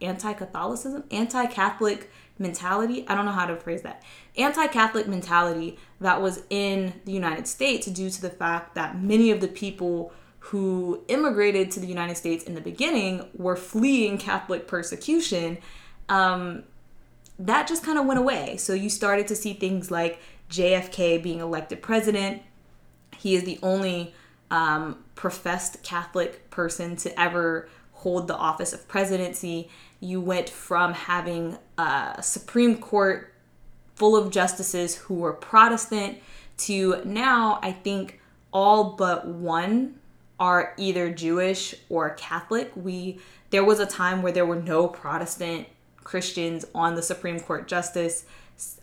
anti-Catholicism, 0.00 1.04
anti-Catholic 1.10 2.10
mentality, 2.38 3.06
I 3.08 3.14
don't 3.14 3.24
know 3.24 3.32
how 3.32 3.46
to 3.46 3.56
phrase 3.56 3.82
that. 3.82 4.02
Anti-Catholic 4.36 5.06
mentality 5.06 5.78
that 6.00 6.20
was 6.20 6.42
in 6.50 7.00
the 7.04 7.12
United 7.12 7.46
States 7.46 7.86
due 7.86 8.10
to 8.10 8.20
the 8.20 8.30
fact 8.30 8.74
that 8.74 9.00
many 9.00 9.30
of 9.30 9.40
the 9.40 9.48
people 9.48 10.12
who 10.48 11.02
immigrated 11.08 11.70
to 11.70 11.80
the 11.80 11.86
United 11.86 12.16
States 12.16 12.44
in 12.44 12.54
the 12.54 12.60
beginning 12.60 13.26
were 13.34 13.56
fleeing 13.56 14.18
Catholic 14.18 14.68
persecution, 14.68 15.56
um, 16.10 16.64
that 17.38 17.66
just 17.66 17.82
kind 17.82 17.98
of 17.98 18.04
went 18.04 18.20
away. 18.20 18.58
So 18.58 18.74
you 18.74 18.90
started 18.90 19.26
to 19.28 19.36
see 19.36 19.54
things 19.54 19.90
like 19.90 20.20
JFK 20.50 21.22
being 21.22 21.40
elected 21.40 21.80
president. 21.80 22.42
He 23.16 23.34
is 23.34 23.44
the 23.44 23.58
only 23.62 24.14
um, 24.50 25.02
professed 25.14 25.82
Catholic 25.82 26.50
person 26.50 26.96
to 26.96 27.18
ever 27.18 27.66
hold 27.92 28.28
the 28.28 28.36
office 28.36 28.74
of 28.74 28.86
presidency. 28.86 29.70
You 30.00 30.20
went 30.20 30.50
from 30.50 30.92
having 30.92 31.56
a 31.78 32.18
Supreme 32.20 32.76
Court 32.76 33.32
full 33.94 34.14
of 34.14 34.30
justices 34.30 34.96
who 34.96 35.14
were 35.14 35.32
Protestant 35.32 36.18
to 36.58 37.00
now, 37.06 37.58
I 37.62 37.72
think, 37.72 38.20
all 38.52 38.90
but 38.96 39.26
one 39.26 39.94
are 40.38 40.74
either 40.76 41.10
Jewish 41.10 41.74
or 41.88 42.10
Catholic. 42.10 42.72
We 42.74 43.18
there 43.50 43.64
was 43.64 43.78
a 43.78 43.86
time 43.86 44.22
where 44.22 44.32
there 44.32 44.46
were 44.46 44.60
no 44.60 44.88
Protestant 44.88 45.68
Christians 46.02 46.64
on 46.74 46.96
the 46.96 47.02
Supreme 47.02 47.40
Court 47.40 47.68
justice 47.68 48.24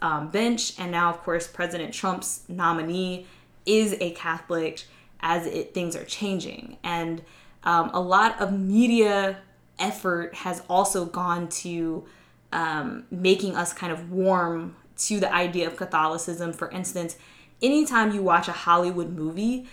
um, 0.02 0.30
bench, 0.30 0.80
and 0.80 0.92
now, 0.92 1.10
of 1.10 1.22
course, 1.24 1.48
President 1.48 1.94
Trump's 1.94 2.44
nominee 2.48 3.28
is 3.66 3.96
a 4.00 4.12
Catholic. 4.12 4.84
As 5.24 5.46
it 5.46 5.76
things 5.76 5.96
are 5.96 6.04
changing, 6.04 6.78
and 6.84 7.22
um, 7.64 7.92
a 7.94 8.02
lot 8.02 8.42
of 8.42 8.52
media 8.52 9.38
effort 9.78 10.34
has 10.34 10.64
also 10.68 11.06
gone 11.06 11.48
to 11.48 12.04
um, 12.52 13.06
making 13.12 13.56
us 13.56 13.72
kind 13.72 13.94
of 13.94 14.12
warm 14.12 14.76
to 14.98 15.20
the 15.20 15.32
idea 15.32 15.68
of 15.68 15.76
Catholicism. 15.76 16.54
For 16.54 16.72
instance, 16.72 17.18
anytime 17.62 18.14
you 18.14 18.22
watch 18.22 18.48
a 18.48 18.52
Hollywood 18.52 19.10
movie, 19.10 19.68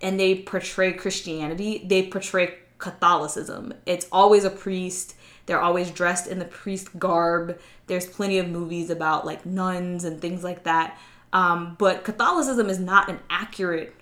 and 0.00 0.18
they 0.18 0.36
portray 0.36 0.92
Christianity, 0.92 1.82
they 1.84 2.06
portray 2.06 2.54
Catholicism. 2.78 3.74
It's 3.86 4.06
always 4.10 4.44
a 4.44 4.50
priest. 4.50 5.14
They're 5.46 5.60
always 5.60 5.90
dressed 5.90 6.26
in 6.26 6.38
the 6.38 6.44
priest 6.44 6.98
garb. 6.98 7.58
There's 7.86 8.06
plenty 8.06 8.38
of 8.38 8.48
movies 8.48 8.90
about 8.90 9.26
like 9.26 9.44
nuns 9.44 10.04
and 10.04 10.20
things 10.20 10.42
like 10.42 10.64
that. 10.64 10.98
Um, 11.32 11.76
but 11.78 12.04
Catholicism 12.04 12.68
is 12.68 12.78
not 12.78 13.08
an 13.08 13.20
accurate 13.28 13.94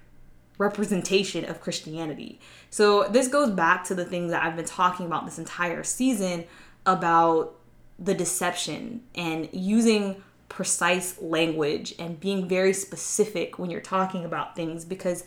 representation 0.58 1.44
of 1.44 1.60
Christianity. 1.60 2.40
So 2.70 3.04
this 3.08 3.28
goes 3.28 3.50
back 3.50 3.84
to 3.84 3.94
the 3.94 4.04
things 4.04 4.30
that 4.32 4.42
I've 4.42 4.56
been 4.56 4.64
talking 4.64 5.06
about 5.06 5.24
this 5.24 5.38
entire 5.38 5.84
season 5.84 6.44
about 6.84 7.54
the 7.98 8.14
deception 8.14 9.02
and 9.14 9.48
using 9.52 10.22
precise 10.48 11.20
language 11.20 11.94
and 11.98 12.18
being 12.18 12.48
very 12.48 12.72
specific 12.72 13.58
when 13.58 13.70
you're 13.70 13.80
talking 13.80 14.24
about 14.24 14.56
things 14.56 14.84
because 14.84 15.24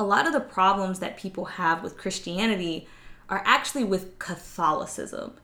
a 0.00 0.04
lot 0.04 0.26
of 0.26 0.32
the 0.32 0.40
problems 0.40 0.98
that 1.00 1.18
people 1.18 1.44
have 1.44 1.82
with 1.82 1.98
Christianity 1.98 2.88
are 3.28 3.42
actually 3.44 3.84
with 3.84 4.18
Catholicism 4.18 5.34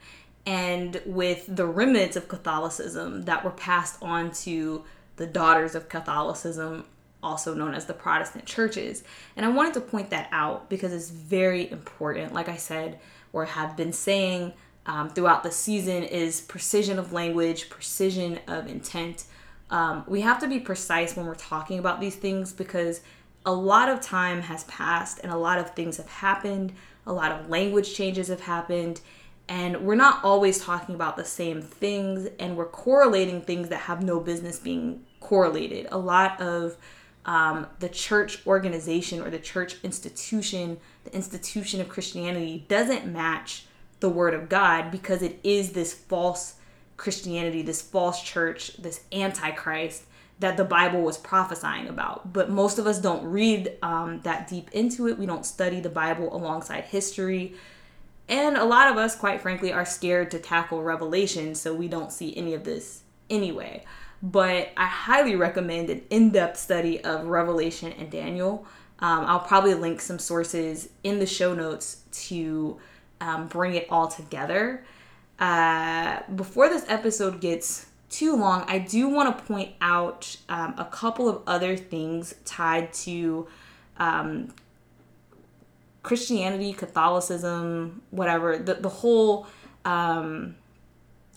and 0.46 1.02
with 1.04 1.44
the 1.46 1.66
remnants 1.66 2.16
of 2.16 2.26
Catholicism 2.26 3.26
that 3.26 3.44
were 3.44 3.50
passed 3.50 4.02
on 4.02 4.30
to 4.30 4.82
the 5.16 5.26
daughters 5.26 5.74
of 5.74 5.90
Catholicism, 5.90 6.86
also 7.22 7.52
known 7.52 7.74
as 7.74 7.84
the 7.84 7.92
Protestant 7.92 8.46
churches. 8.46 9.04
And 9.36 9.44
I 9.44 9.50
wanted 9.50 9.74
to 9.74 9.80
point 9.82 10.08
that 10.08 10.28
out 10.32 10.70
because 10.70 10.90
it's 10.90 11.10
very 11.10 11.70
important, 11.70 12.32
like 12.32 12.48
I 12.48 12.56
said, 12.56 12.98
or 13.34 13.44
have 13.44 13.76
been 13.76 13.92
saying 13.92 14.54
um, 14.86 15.10
throughout 15.10 15.42
the 15.42 15.50
season, 15.50 16.02
is 16.02 16.40
precision 16.40 16.98
of 16.98 17.12
language, 17.12 17.68
precision 17.68 18.38
of 18.46 18.68
intent. 18.68 19.24
Um, 19.68 20.04
we 20.06 20.22
have 20.22 20.38
to 20.40 20.48
be 20.48 20.60
precise 20.60 21.14
when 21.14 21.26
we're 21.26 21.34
talking 21.34 21.78
about 21.78 22.00
these 22.00 22.14
things 22.14 22.54
because 22.54 23.02
a 23.46 23.52
lot 23.52 23.88
of 23.88 24.00
time 24.00 24.42
has 24.42 24.64
passed 24.64 25.20
and 25.20 25.32
a 25.32 25.36
lot 25.36 25.58
of 25.58 25.70
things 25.70 25.96
have 25.96 26.08
happened, 26.08 26.72
a 27.06 27.12
lot 27.12 27.32
of 27.32 27.48
language 27.48 27.94
changes 27.94 28.28
have 28.28 28.40
happened, 28.40 29.00
and 29.48 29.82
we're 29.82 29.94
not 29.94 30.22
always 30.24 30.62
talking 30.62 30.94
about 30.94 31.16
the 31.16 31.24
same 31.24 31.62
things 31.62 32.28
and 32.40 32.56
we're 32.56 32.66
correlating 32.66 33.40
things 33.40 33.68
that 33.68 33.78
have 33.78 34.02
no 34.02 34.18
business 34.18 34.58
being 34.58 35.04
correlated. 35.20 35.86
A 35.90 35.98
lot 35.98 36.40
of 36.40 36.76
um, 37.26 37.66
the 37.80 37.88
church 37.88 38.46
organization 38.46 39.20
or 39.20 39.30
the 39.30 39.38
church 39.38 39.76
institution 39.82 40.78
the 41.04 41.14
institution 41.14 41.80
of 41.80 41.88
christianity 41.88 42.64
doesn't 42.68 43.04
match 43.04 43.66
the 44.00 44.08
word 44.08 44.32
of 44.32 44.48
god 44.48 44.90
because 44.90 45.22
it 45.22 45.40
is 45.42 45.72
this 45.72 45.92
false 45.92 46.54
christianity 46.96 47.62
this 47.62 47.82
false 47.82 48.22
church 48.22 48.76
this 48.76 49.00
antichrist 49.12 50.04
that 50.38 50.56
the 50.56 50.64
bible 50.64 51.00
was 51.02 51.16
prophesying 51.16 51.88
about 51.88 52.32
but 52.32 52.50
most 52.50 52.78
of 52.78 52.86
us 52.86 52.98
don't 53.00 53.24
read 53.24 53.72
um, 53.82 54.20
that 54.22 54.48
deep 54.48 54.70
into 54.72 55.08
it 55.08 55.18
we 55.18 55.26
don't 55.26 55.46
study 55.46 55.80
the 55.80 55.88
bible 55.88 56.34
alongside 56.34 56.84
history 56.84 57.54
and 58.28 58.56
a 58.56 58.64
lot 58.64 58.90
of 58.90 58.96
us, 58.96 59.14
quite 59.14 59.40
frankly, 59.40 59.72
are 59.72 59.84
scared 59.84 60.30
to 60.32 60.38
tackle 60.38 60.82
Revelation, 60.82 61.54
so 61.54 61.72
we 61.72 61.86
don't 61.86 62.12
see 62.12 62.36
any 62.36 62.54
of 62.54 62.64
this 62.64 63.02
anyway. 63.30 63.84
But 64.22 64.70
I 64.76 64.86
highly 64.86 65.36
recommend 65.36 65.90
an 65.90 66.02
in 66.10 66.30
depth 66.30 66.58
study 66.58 67.02
of 67.04 67.26
Revelation 67.26 67.92
and 67.92 68.10
Daniel. 68.10 68.66
Um, 68.98 69.26
I'll 69.26 69.40
probably 69.40 69.74
link 69.74 70.00
some 70.00 70.18
sources 70.18 70.88
in 71.04 71.18
the 71.18 71.26
show 71.26 71.54
notes 71.54 72.02
to 72.28 72.78
um, 73.20 73.46
bring 73.46 73.74
it 73.74 73.86
all 73.90 74.08
together. 74.08 74.84
Uh, 75.38 76.20
before 76.34 76.68
this 76.68 76.84
episode 76.88 77.40
gets 77.40 77.86
too 78.08 78.36
long, 78.36 78.64
I 78.68 78.78
do 78.78 79.08
want 79.08 79.36
to 79.36 79.44
point 79.44 79.72
out 79.80 80.36
um, 80.48 80.74
a 80.78 80.84
couple 80.84 81.28
of 81.28 81.42
other 81.46 81.76
things 81.76 82.34
tied 82.44 82.92
to 82.94 83.48
um, 83.98 84.54
Christianity, 86.02 86.72
Catholicism, 86.72 88.02
whatever, 88.10 88.58
the, 88.58 88.74
the 88.74 88.88
whole 88.88 89.46
um, 89.84 90.56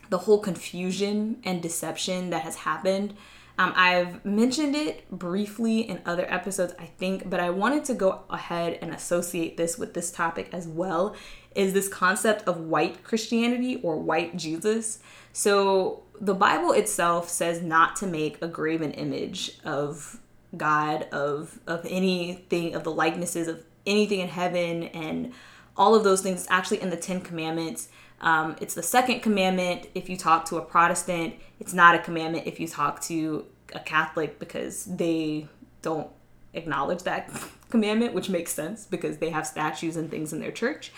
the 0.10 0.18
whole 0.18 0.40
confusion 0.40 1.40
and 1.44 1.62
deception 1.62 2.32
that 2.32 2.42
has 2.42 2.56
happened. 2.56 3.14
Um, 3.60 3.74
I've 3.76 4.24
mentioned 4.24 4.74
it 4.74 5.12
briefly 5.12 5.82
in 5.82 6.02
other 6.06 6.26
episodes, 6.32 6.74
I 6.80 6.86
think, 6.86 7.30
but 7.30 7.42
I 7.42 7.50
wanted 7.50 7.84
to 7.86 7.94
go 7.94 8.22
ahead 8.30 8.80
and 8.82 8.94
associate 8.94 9.58
this 9.58 9.78
with 9.78 9.94
this 9.94 10.12
topic 10.12 10.48
as 10.54 10.66
well. 10.66 11.14
Is 11.56 11.74
this 11.74 11.90
concept 11.90 12.48
of 12.48 12.58
white 12.58 13.04
Christianity 13.04 13.82
or 13.84 14.00
white 14.00 14.38
Jesus? 14.38 15.00
So 15.34 16.04
the 16.22 16.34
Bible 16.34 16.72
itself 16.72 17.28
says 17.28 17.62
not 17.62 17.98
to 17.98 18.08
make 18.08 18.42
a 18.42 18.48
graven 18.48 18.92
image 18.92 19.60
of 19.66 20.22
God, 20.56 21.10
of 21.12 21.60
of 21.68 21.86
anything, 21.86 22.76
of 22.76 22.86
the 22.86 22.92
likenesses 22.92 23.50
of 23.50 23.66
anything 23.86 24.22
in 24.22 24.30
heaven 24.30 24.84
and 24.84 25.34
all 25.76 25.96
of 25.96 26.06
those 26.06 26.22
things 26.22 26.42
It's 26.42 26.52
actually 26.52 26.82
in 26.82 26.92
the 26.92 26.98
Ten 26.98 27.20
Commandments. 27.20 27.90
Um, 28.22 28.56
it's 28.62 28.74
the 28.74 28.84
second 28.84 29.22
commandment 29.22 29.88
if 29.96 30.10
you 30.10 30.18
talk 30.18 30.46
to 30.46 30.58
a 30.58 30.62
Protestant. 30.62 31.36
It's 31.60 31.74
not 31.74 31.96
a 31.96 32.00
commandment 32.00 32.48
if 32.48 32.60
you 32.60 32.68
talk 32.68 33.02
to 33.04 33.46
a 33.74 33.80
Catholic 33.80 34.40
because 34.40 34.86
they 34.86 35.48
don't 35.82 36.10
acknowledge 36.54 37.04
that 37.04 37.32
commandment, 37.70 38.14
which 38.14 38.30
makes 38.30 38.54
sense 38.54 38.86
because 38.86 39.18
they 39.18 39.30
have 39.30 39.48
statues 39.48 39.96
and 39.96 40.10
things 40.10 40.34
in 40.34 40.40
their 40.40 40.52
church. 40.52 40.92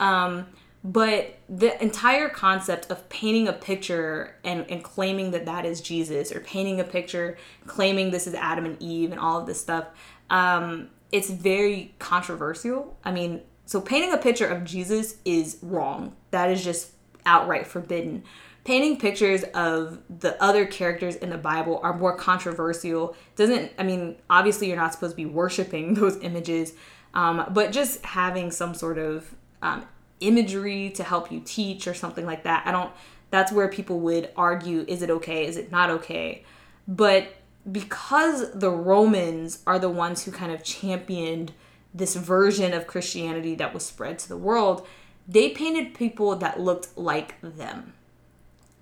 Um, 0.00 0.46
but 0.84 1.38
the 1.48 1.82
entire 1.82 2.28
concept 2.28 2.90
of 2.90 3.08
painting 3.08 3.48
a 3.48 3.52
picture 3.52 4.36
and, 4.44 4.70
and 4.70 4.84
claiming 4.84 5.32
that 5.32 5.46
that 5.46 5.64
is 5.64 5.80
Jesus 5.80 6.30
or 6.30 6.40
painting 6.40 6.78
a 6.78 6.84
picture 6.84 7.38
claiming 7.66 8.10
this 8.10 8.26
is 8.26 8.34
Adam 8.34 8.66
and 8.66 8.80
Eve 8.80 9.10
and 9.10 9.18
all 9.18 9.40
of 9.40 9.46
this 9.46 9.60
stuff 9.60 9.86
um, 10.30 10.90
it's 11.12 11.30
very 11.30 11.94
controversial. 11.98 12.96
I 13.04 13.12
mean, 13.12 13.42
so 13.66 13.80
painting 13.80 14.12
a 14.12 14.18
picture 14.18 14.46
of 14.46 14.64
Jesus 14.64 15.16
is 15.24 15.58
wrong. 15.60 16.14
That 16.30 16.50
is 16.50 16.64
just 16.64 16.92
outright 17.26 17.66
forbidden. 17.66 18.22
Painting 18.64 18.98
pictures 18.98 19.42
of 19.54 19.98
the 20.08 20.40
other 20.42 20.66
characters 20.66 21.16
in 21.16 21.30
the 21.30 21.38
Bible 21.38 21.80
are 21.82 21.96
more 21.96 22.16
controversial. 22.16 23.16
Doesn't 23.34 23.72
I 23.78 23.82
mean, 23.82 24.16
obviously 24.30 24.68
you're 24.68 24.76
not 24.76 24.92
supposed 24.92 25.12
to 25.12 25.16
be 25.16 25.26
worshiping 25.26 25.94
those 26.00 26.16
images, 26.22 26.74
um, 27.12 27.44
but 27.50 27.72
just 27.72 28.04
having 28.04 28.50
some 28.50 28.72
sort 28.72 28.98
of 28.98 29.34
um, 29.62 29.86
imagery 30.20 30.90
to 30.90 31.02
help 31.02 31.32
you 31.32 31.40
teach 31.44 31.88
or 31.88 31.94
something 31.94 32.24
like 32.24 32.44
that. 32.44 32.66
I 32.66 32.70
don't. 32.70 32.92
That's 33.30 33.50
where 33.50 33.68
people 33.68 33.98
would 34.00 34.30
argue: 34.36 34.84
is 34.86 35.02
it 35.02 35.10
okay? 35.10 35.46
Is 35.46 35.56
it 35.56 35.72
not 35.72 35.90
okay? 35.90 36.44
But 36.86 37.34
because 37.70 38.52
the 38.52 38.70
Romans 38.70 39.62
are 39.66 39.80
the 39.80 39.90
ones 39.90 40.24
who 40.24 40.30
kind 40.30 40.52
of 40.52 40.62
championed 40.62 41.52
this 41.96 42.14
version 42.14 42.72
of 42.72 42.86
Christianity 42.86 43.54
that 43.56 43.72
was 43.72 43.84
spread 43.84 44.18
to 44.20 44.28
the 44.28 44.36
world, 44.36 44.86
they 45.26 45.50
painted 45.50 45.94
people 45.94 46.36
that 46.36 46.60
looked 46.60 46.96
like 46.96 47.40
them. 47.40 47.94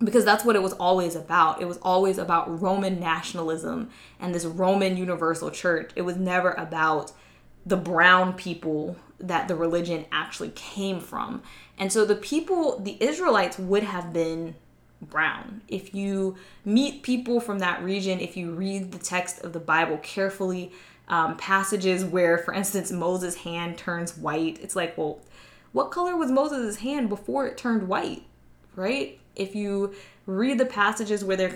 Because 0.03 0.25
that's 0.25 0.45
what 0.45 0.57
it 0.57 0.63
was 0.63 0.73
always 0.75 1.15
about. 1.15 1.63
It 1.63 1.67
was 1.67 1.79
always 1.79 2.19
about 2.19 2.61
Roman 2.61 2.99
nationalism 2.99 3.91
and 4.19 4.35
this 4.35 4.45
Roman 4.45 4.97
universal 4.97 5.51
church. 5.51 5.93
It 5.95 6.03
was 6.03 6.17
never 6.17 6.51
about 6.53 7.13
the 7.65 7.77
brown 7.77 8.35
people 8.35 8.97
that 9.21 9.49
the 9.49 9.57
religion 9.57 10.05
actually 10.13 10.51
came 10.51 11.01
from. 11.01 11.43
And 11.79 11.93
so 11.93 12.05
the 12.05 12.17
people, 12.17 12.81
the 12.81 12.97
Israelites, 13.01 13.59
would 13.59 13.85
have 13.85 14.13
been 14.13 14.57
brown. 15.01 15.63
If 15.69 15.95
you 15.95 16.37
meet 16.65 17.03
people 17.03 17.41
from 17.41 17.61
that 17.61 17.83
region, 17.83 18.21
if 18.21 18.37
you 18.37 18.53
read 18.53 18.93
the 18.93 18.99
text 18.99 19.43
of 19.45 19.53
the 19.53 19.61
Bible 19.61 19.99
carefully, 19.99 20.73
um, 21.09 21.37
passages 21.37 22.05
where, 22.05 22.39
for 22.39 22.55
instance, 22.55 22.91
Moses' 22.91 23.37
hand 23.37 23.77
turns 23.77 24.17
white, 24.17 24.59
it's 24.63 24.77
like, 24.77 24.97
well, 24.97 25.21
what 25.73 25.91
color 25.91 26.17
was 26.17 26.31
Moses' 26.31 26.77
hand 26.77 27.09
before 27.09 27.47
it 27.47 27.59
turned 27.59 27.89
white, 27.89 28.23
right? 28.77 29.19
If 29.37 29.55
you 29.55 29.95
read 30.27 30.59
the 30.59 30.67
passages 30.67 31.25
where 31.25 31.37
they're 31.37 31.55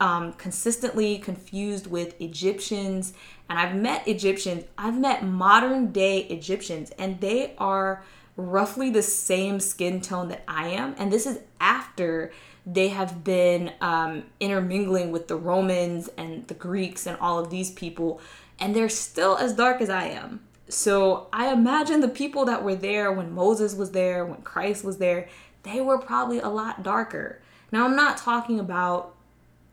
um, 0.00 0.32
consistently 0.34 1.18
confused 1.18 1.88
with 1.88 2.18
Egyptians, 2.20 3.12
and 3.48 3.58
I've 3.58 3.74
met 3.74 4.06
Egyptians, 4.06 4.64
I've 4.78 4.98
met 4.98 5.24
modern 5.24 5.92
day 5.92 6.20
Egyptians, 6.20 6.90
and 6.98 7.20
they 7.20 7.54
are 7.58 8.04
roughly 8.36 8.88
the 8.88 9.02
same 9.02 9.58
skin 9.58 10.00
tone 10.00 10.28
that 10.28 10.44
I 10.46 10.68
am, 10.68 10.94
and 10.96 11.12
this 11.12 11.26
is 11.26 11.40
after 11.60 12.32
they 12.64 12.88
have 12.88 13.24
been 13.24 13.72
um, 13.80 14.24
intermingling 14.40 15.10
with 15.10 15.26
the 15.26 15.36
Romans 15.36 16.08
and 16.16 16.46
the 16.48 16.54
Greeks 16.54 17.06
and 17.06 17.16
all 17.18 17.38
of 17.38 17.50
these 17.50 17.70
people, 17.70 18.20
and 18.58 18.74
they're 18.74 18.88
still 18.88 19.36
as 19.36 19.54
dark 19.54 19.80
as 19.80 19.90
I 19.90 20.04
am. 20.04 20.40
So 20.68 21.28
I 21.32 21.52
imagine 21.52 22.00
the 22.00 22.08
people 22.08 22.44
that 22.44 22.62
were 22.62 22.74
there 22.74 23.10
when 23.12 23.32
Moses 23.32 23.74
was 23.74 23.92
there, 23.92 24.24
when 24.24 24.42
Christ 24.42 24.84
was 24.84 24.98
there, 24.98 25.28
they 25.62 25.80
were 25.80 25.98
probably 25.98 26.40
a 26.40 26.48
lot 26.48 26.82
darker. 26.82 27.40
Now, 27.72 27.84
I'm 27.84 27.96
not 27.96 28.18
talking 28.18 28.60
about 28.60 29.14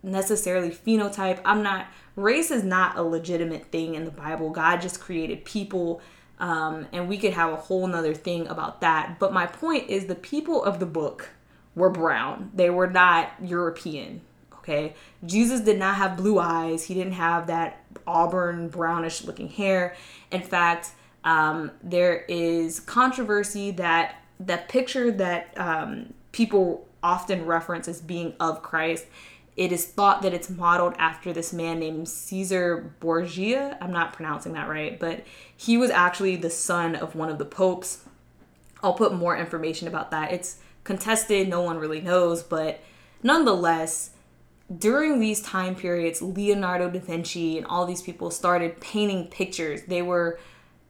necessarily 0.04 0.70
phenotype. 0.70 1.40
I'm 1.44 1.64
not, 1.64 1.88
race 2.16 2.52
is 2.52 2.64
not 2.64 2.98
a 2.98 3.04
legitimate 3.04 3.66
thing 3.66 3.96
in 3.96 4.06
the 4.06 4.12
Bible. 4.12 4.50
God 4.50 4.82
just 4.82 5.00
created 5.00 5.46
people, 5.46 6.02
um, 6.40 6.88
and 6.92 7.10
we 7.10 7.18
could 7.18 7.34
have 7.34 7.52
a 7.52 7.58
whole 7.58 7.88
nother 7.88 8.14
thing 8.14 8.48
about 8.48 8.82
that. 8.82 9.18
But 9.20 9.34
my 9.34 9.48
point 9.48 9.90
is 9.90 10.06
the 10.06 10.16
people 10.16 10.64
of 10.64 10.80
the 10.80 10.86
book 10.86 11.30
were 11.76 11.90
brown. 11.90 12.52
They 12.54 12.70
were 12.70 12.90
not 12.90 13.32
European. 13.42 14.22
Okay. 14.54 14.96
Jesus 15.24 15.62
did 15.62 15.78
not 15.78 15.96
have 15.96 16.18
blue 16.18 16.40
eyes. 16.40 16.86
He 16.86 16.94
didn't 16.96 17.14
have 17.14 17.48
that 17.48 17.85
auburn, 18.06 18.70
brownish 18.70 19.24
looking 19.24 19.50
hair. 19.50 19.96
In 20.32 20.42
fact, 20.42 20.92
um, 21.24 21.72
there 21.84 22.26
is 22.28 22.80
controversy 22.80 23.72
that 23.72 24.22
that 24.40 24.68
picture 24.68 25.12
that 25.12 25.54
um, 25.58 26.14
people 26.32 26.88
often 27.02 27.46
reference 27.46 27.88
as 27.88 28.02
being 28.02 28.34
of 28.40 28.62
Christ. 28.62 29.06
It 29.56 29.72
is 29.72 29.86
thought 29.86 30.22
that 30.24 30.34
it's 30.34 30.50
modeled 30.50 30.96
after 30.98 31.32
this 31.32 31.54
man 31.54 31.80
named 31.80 32.10
Caesar 32.10 32.94
Borgia. 33.00 33.78
I'm 33.80 33.94
not 33.94 34.12
pronouncing 34.12 34.52
that 34.54 34.68
right, 34.68 35.00
but 35.00 35.24
he 35.56 35.78
was 35.78 35.90
actually 35.90 36.36
the 36.36 36.50
son 36.50 36.96
of 36.96 37.16
one 37.16 37.30
of 37.30 37.38
the 37.38 37.46
popes. 37.46 38.04
I'll 38.84 38.94
put 38.94 39.14
more 39.14 39.38
information 39.38 39.88
about 39.88 40.12
that. 40.12 40.34
It's 40.34 40.58
contested, 40.84 41.48
no 41.48 41.62
one 41.62 41.78
really 41.78 42.02
knows, 42.02 42.44
but 42.44 42.82
nonetheless, 43.24 44.10
during 44.78 45.20
these 45.20 45.42
time 45.42 45.76
periods, 45.76 46.22
Leonardo 46.22 46.90
da 46.90 47.00
Vinci 47.00 47.58
and 47.58 47.68
all 47.68 47.86
these 47.86 48.02
people 48.02 48.32
started 48.32 48.82
painting 48.82 49.28
pictures. 49.28 49.84
They 49.84 50.02
were 50.02 50.40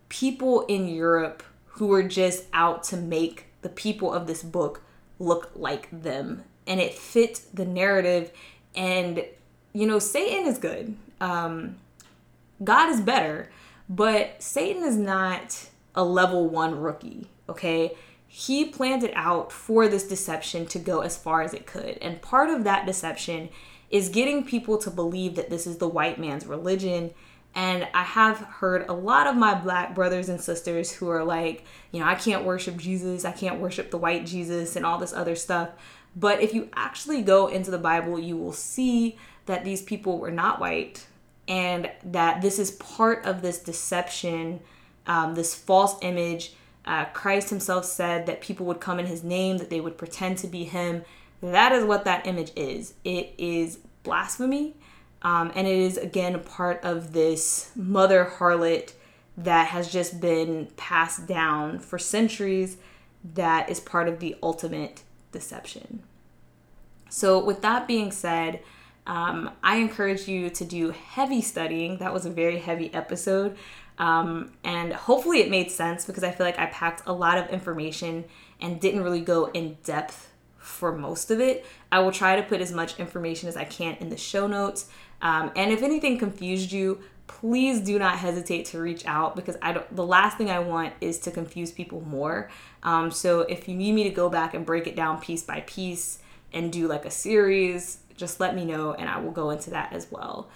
people 0.07 0.61
in 0.67 0.87
Europe 0.87 1.43
who 1.65 1.87
were 1.87 2.03
just 2.03 2.45
out 2.53 2.83
to 2.83 2.97
make 2.97 3.47
the 3.61 3.69
people 3.69 4.13
of 4.13 4.27
this 4.27 4.43
book 4.43 4.81
look 5.19 5.51
like 5.55 5.89
them. 5.91 6.43
And 6.67 6.79
it 6.79 6.93
fit 6.93 7.41
the 7.53 7.65
narrative. 7.65 8.31
And, 8.75 9.25
you 9.73 9.85
know, 9.85 9.99
Satan 9.99 10.47
is 10.47 10.57
good. 10.57 10.95
Um, 11.19 11.75
God 12.63 12.89
is 12.89 13.01
better. 13.01 13.49
But 13.89 14.41
Satan 14.41 14.83
is 14.83 14.95
not 14.95 15.69
a 15.93 16.03
level 16.03 16.47
one 16.47 16.79
rookie, 16.79 17.27
okay? 17.49 17.95
He 18.27 18.65
planned 18.65 19.03
it 19.03 19.13
out 19.15 19.51
for 19.51 19.87
this 19.87 20.07
deception 20.07 20.65
to 20.67 20.79
go 20.79 21.01
as 21.01 21.17
far 21.17 21.41
as 21.41 21.53
it 21.53 21.65
could. 21.65 21.97
And 22.01 22.21
part 22.21 22.49
of 22.49 22.63
that 22.63 22.85
deception 22.85 23.49
is 23.89 24.09
getting 24.09 24.43
people 24.43 24.77
to 24.79 24.91
believe 24.91 25.35
that 25.35 25.49
this 25.49 25.67
is 25.67 25.77
the 25.77 25.87
white 25.87 26.19
man's 26.19 26.45
religion 26.45 27.13
And 27.55 27.87
I 27.93 28.03
have 28.03 28.39
heard 28.39 28.87
a 28.89 28.93
lot 28.93 29.27
of 29.27 29.37
my 29.37 29.55
black 29.55 29.95
brothers 29.95 30.27
and 30.27 30.41
sisters 30.41 30.91
who 30.91 31.07
are 31.09 31.23
like, 31.23 31.63
you 31.91 32.01
know, 32.01 32.05
I 32.05 32.15
can't 32.15 32.43
worship 32.43 32.75
Jesus, 32.75 33.23
I 33.23 33.31
can't 33.31 33.61
worship 33.61 33.91
the 33.91 33.97
white 33.97 34.25
Jesus, 34.25 34.75
and 34.75 34.85
all 34.85 34.97
this 34.97 35.13
other 35.13 35.35
stuff. 35.35 35.69
But 36.17 36.41
if 36.41 36.53
you 36.53 36.69
actually 36.75 37.21
go 37.21 37.47
into 37.47 37.71
the 37.71 37.77
Bible, 37.77 38.19
you 38.19 38.35
will 38.35 38.53
see 38.53 39.17
that 39.45 39.63
these 39.63 39.81
people 39.81 40.19
were 40.19 40.31
not 40.31 40.59
white 40.59 41.07
and 41.47 41.89
that 42.03 42.41
this 42.41 42.59
is 42.59 42.71
part 42.71 43.25
of 43.25 43.41
this 43.41 43.59
deception, 43.59 44.59
um, 45.07 45.35
this 45.35 45.55
false 45.55 45.95
image. 46.01 46.53
Uh, 46.85 47.05
Christ 47.05 47.49
himself 47.49 47.85
said 47.85 48.25
that 48.27 48.41
people 48.41 48.65
would 48.67 48.79
come 48.79 48.99
in 48.99 49.07
his 49.07 49.23
name, 49.23 49.57
that 49.57 49.69
they 49.69 49.81
would 49.81 49.97
pretend 49.97 50.37
to 50.39 50.47
be 50.47 50.65
him. 50.65 51.03
That 51.41 51.71
is 51.71 51.83
what 51.83 52.05
that 52.05 52.27
image 52.27 52.51
is. 52.55 52.93
It 53.03 53.33
is 53.37 53.79
blasphemy 54.03 54.75
um, 55.25 55.51
and 55.55 55.67
it 55.67 55.75
is 55.75 55.97
again 55.97 56.39
part 56.41 56.79
of 56.83 57.11
this 57.11 57.71
mother 57.75 58.31
harlot 58.37 58.93
that 59.35 59.67
has 59.67 59.91
just 59.91 60.21
been 60.21 60.67
passed 60.77 61.27
down 61.27 61.79
for 61.79 61.97
centuries, 61.97 62.77
that 63.33 63.69
is 63.69 63.79
part 63.79 64.07
of 64.07 64.19
the 64.19 64.35
ultimate 64.41 65.01
deception. 65.31 66.03
So, 67.09 67.43
with 67.43 67.61
that 67.63 67.87
being 67.87 68.11
said, 68.11 68.61
um, 69.07 69.51
I 69.63 69.77
encourage 69.77 70.27
you 70.27 70.49
to 70.51 70.63
do 70.63 70.91
heavy 70.91 71.41
studying. 71.41 71.97
That 71.97 72.13
was 72.13 72.25
a 72.25 72.29
very 72.29 72.59
heavy 72.59 72.93
episode. 72.93 73.57
Um, 73.97 74.51
and 74.63 74.93
hopefully 74.93 75.39
it 75.39 75.49
made 75.49 75.71
sense 75.71 76.05
because 76.05 76.23
I 76.23 76.31
feel 76.31 76.45
like 76.45 76.59
I 76.59 76.65
packed 76.67 77.03
a 77.05 77.13
lot 77.13 77.37
of 77.37 77.49
information 77.49 78.25
and 78.59 78.79
didn't 78.79 79.03
really 79.03 79.21
go 79.21 79.45
in 79.51 79.77
depth 79.83 80.31
for 80.57 80.91
most 80.91 81.31
of 81.31 81.39
it. 81.39 81.65
I 81.91 81.99
will 81.99 82.11
try 82.11 82.35
to 82.35 82.43
put 82.43 82.59
as 82.59 82.71
much 82.71 82.99
information 82.99 83.47
as 83.47 83.55
I 83.55 83.63
can 83.63 83.95
in 83.99 84.09
the 84.09 84.17
show 84.17 84.47
notes. 84.47 84.89
Um, 85.21 85.51
and 85.55 85.71
if 85.71 85.81
anything 85.81 86.17
confused 86.17 86.71
you, 86.71 86.99
please 87.27 87.81
do 87.81 87.97
not 87.97 88.17
hesitate 88.17 88.65
to 88.65 88.79
reach 88.79 89.05
out 89.05 89.35
because 89.35 89.57
I 89.61 89.73
don't. 89.73 89.95
The 89.95 90.05
last 90.05 90.37
thing 90.37 90.49
I 90.49 90.59
want 90.59 90.93
is 91.01 91.19
to 91.19 91.31
confuse 91.31 91.71
people 91.71 92.01
more. 92.01 92.49
Um, 92.83 93.11
so 93.11 93.41
if 93.41 93.67
you 93.67 93.75
need 93.75 93.93
me 93.93 94.03
to 94.03 94.09
go 94.09 94.29
back 94.29 94.53
and 94.53 94.65
break 94.65 94.87
it 94.87 94.95
down 94.95 95.21
piece 95.21 95.43
by 95.43 95.61
piece 95.61 96.19
and 96.53 96.71
do 96.71 96.87
like 96.87 97.05
a 97.05 97.11
series, 97.11 97.99
just 98.15 98.39
let 98.39 98.55
me 98.55 98.65
know 98.65 98.93
and 98.93 99.09
I 99.09 99.19
will 99.19 99.31
go 99.31 99.49
into 99.49 99.69
that 99.71 99.93
as 99.93 100.11
well. 100.11 100.49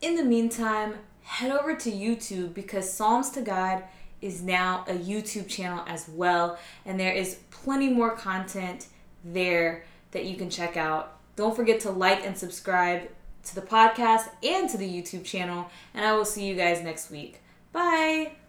In 0.00 0.16
the 0.16 0.24
meantime, 0.24 0.96
head 1.24 1.50
over 1.50 1.74
to 1.74 1.90
YouTube 1.90 2.54
because 2.54 2.90
Psalms 2.90 3.30
to 3.30 3.42
God 3.42 3.82
is 4.20 4.42
now 4.42 4.84
a 4.88 4.94
YouTube 4.94 5.48
channel 5.48 5.84
as 5.86 6.08
well, 6.08 6.58
and 6.86 6.98
there 6.98 7.12
is 7.12 7.40
plenty 7.50 7.88
more 7.88 8.10
content 8.12 8.86
there 9.24 9.84
that 10.12 10.24
you 10.24 10.36
can 10.36 10.48
check 10.48 10.76
out. 10.76 11.18
Don't 11.36 11.56
forget 11.56 11.80
to 11.80 11.90
like 11.90 12.24
and 12.24 12.36
subscribe 12.36 13.08
to 13.44 13.54
the 13.54 13.60
podcast 13.60 14.28
and 14.42 14.68
to 14.70 14.78
the 14.78 14.88
YouTube 14.88 15.24
channel. 15.24 15.68
And 15.92 16.04
I 16.04 16.14
will 16.14 16.24
see 16.24 16.46
you 16.46 16.54
guys 16.54 16.82
next 16.82 17.10
week. 17.10 17.42
Bye. 17.72 18.43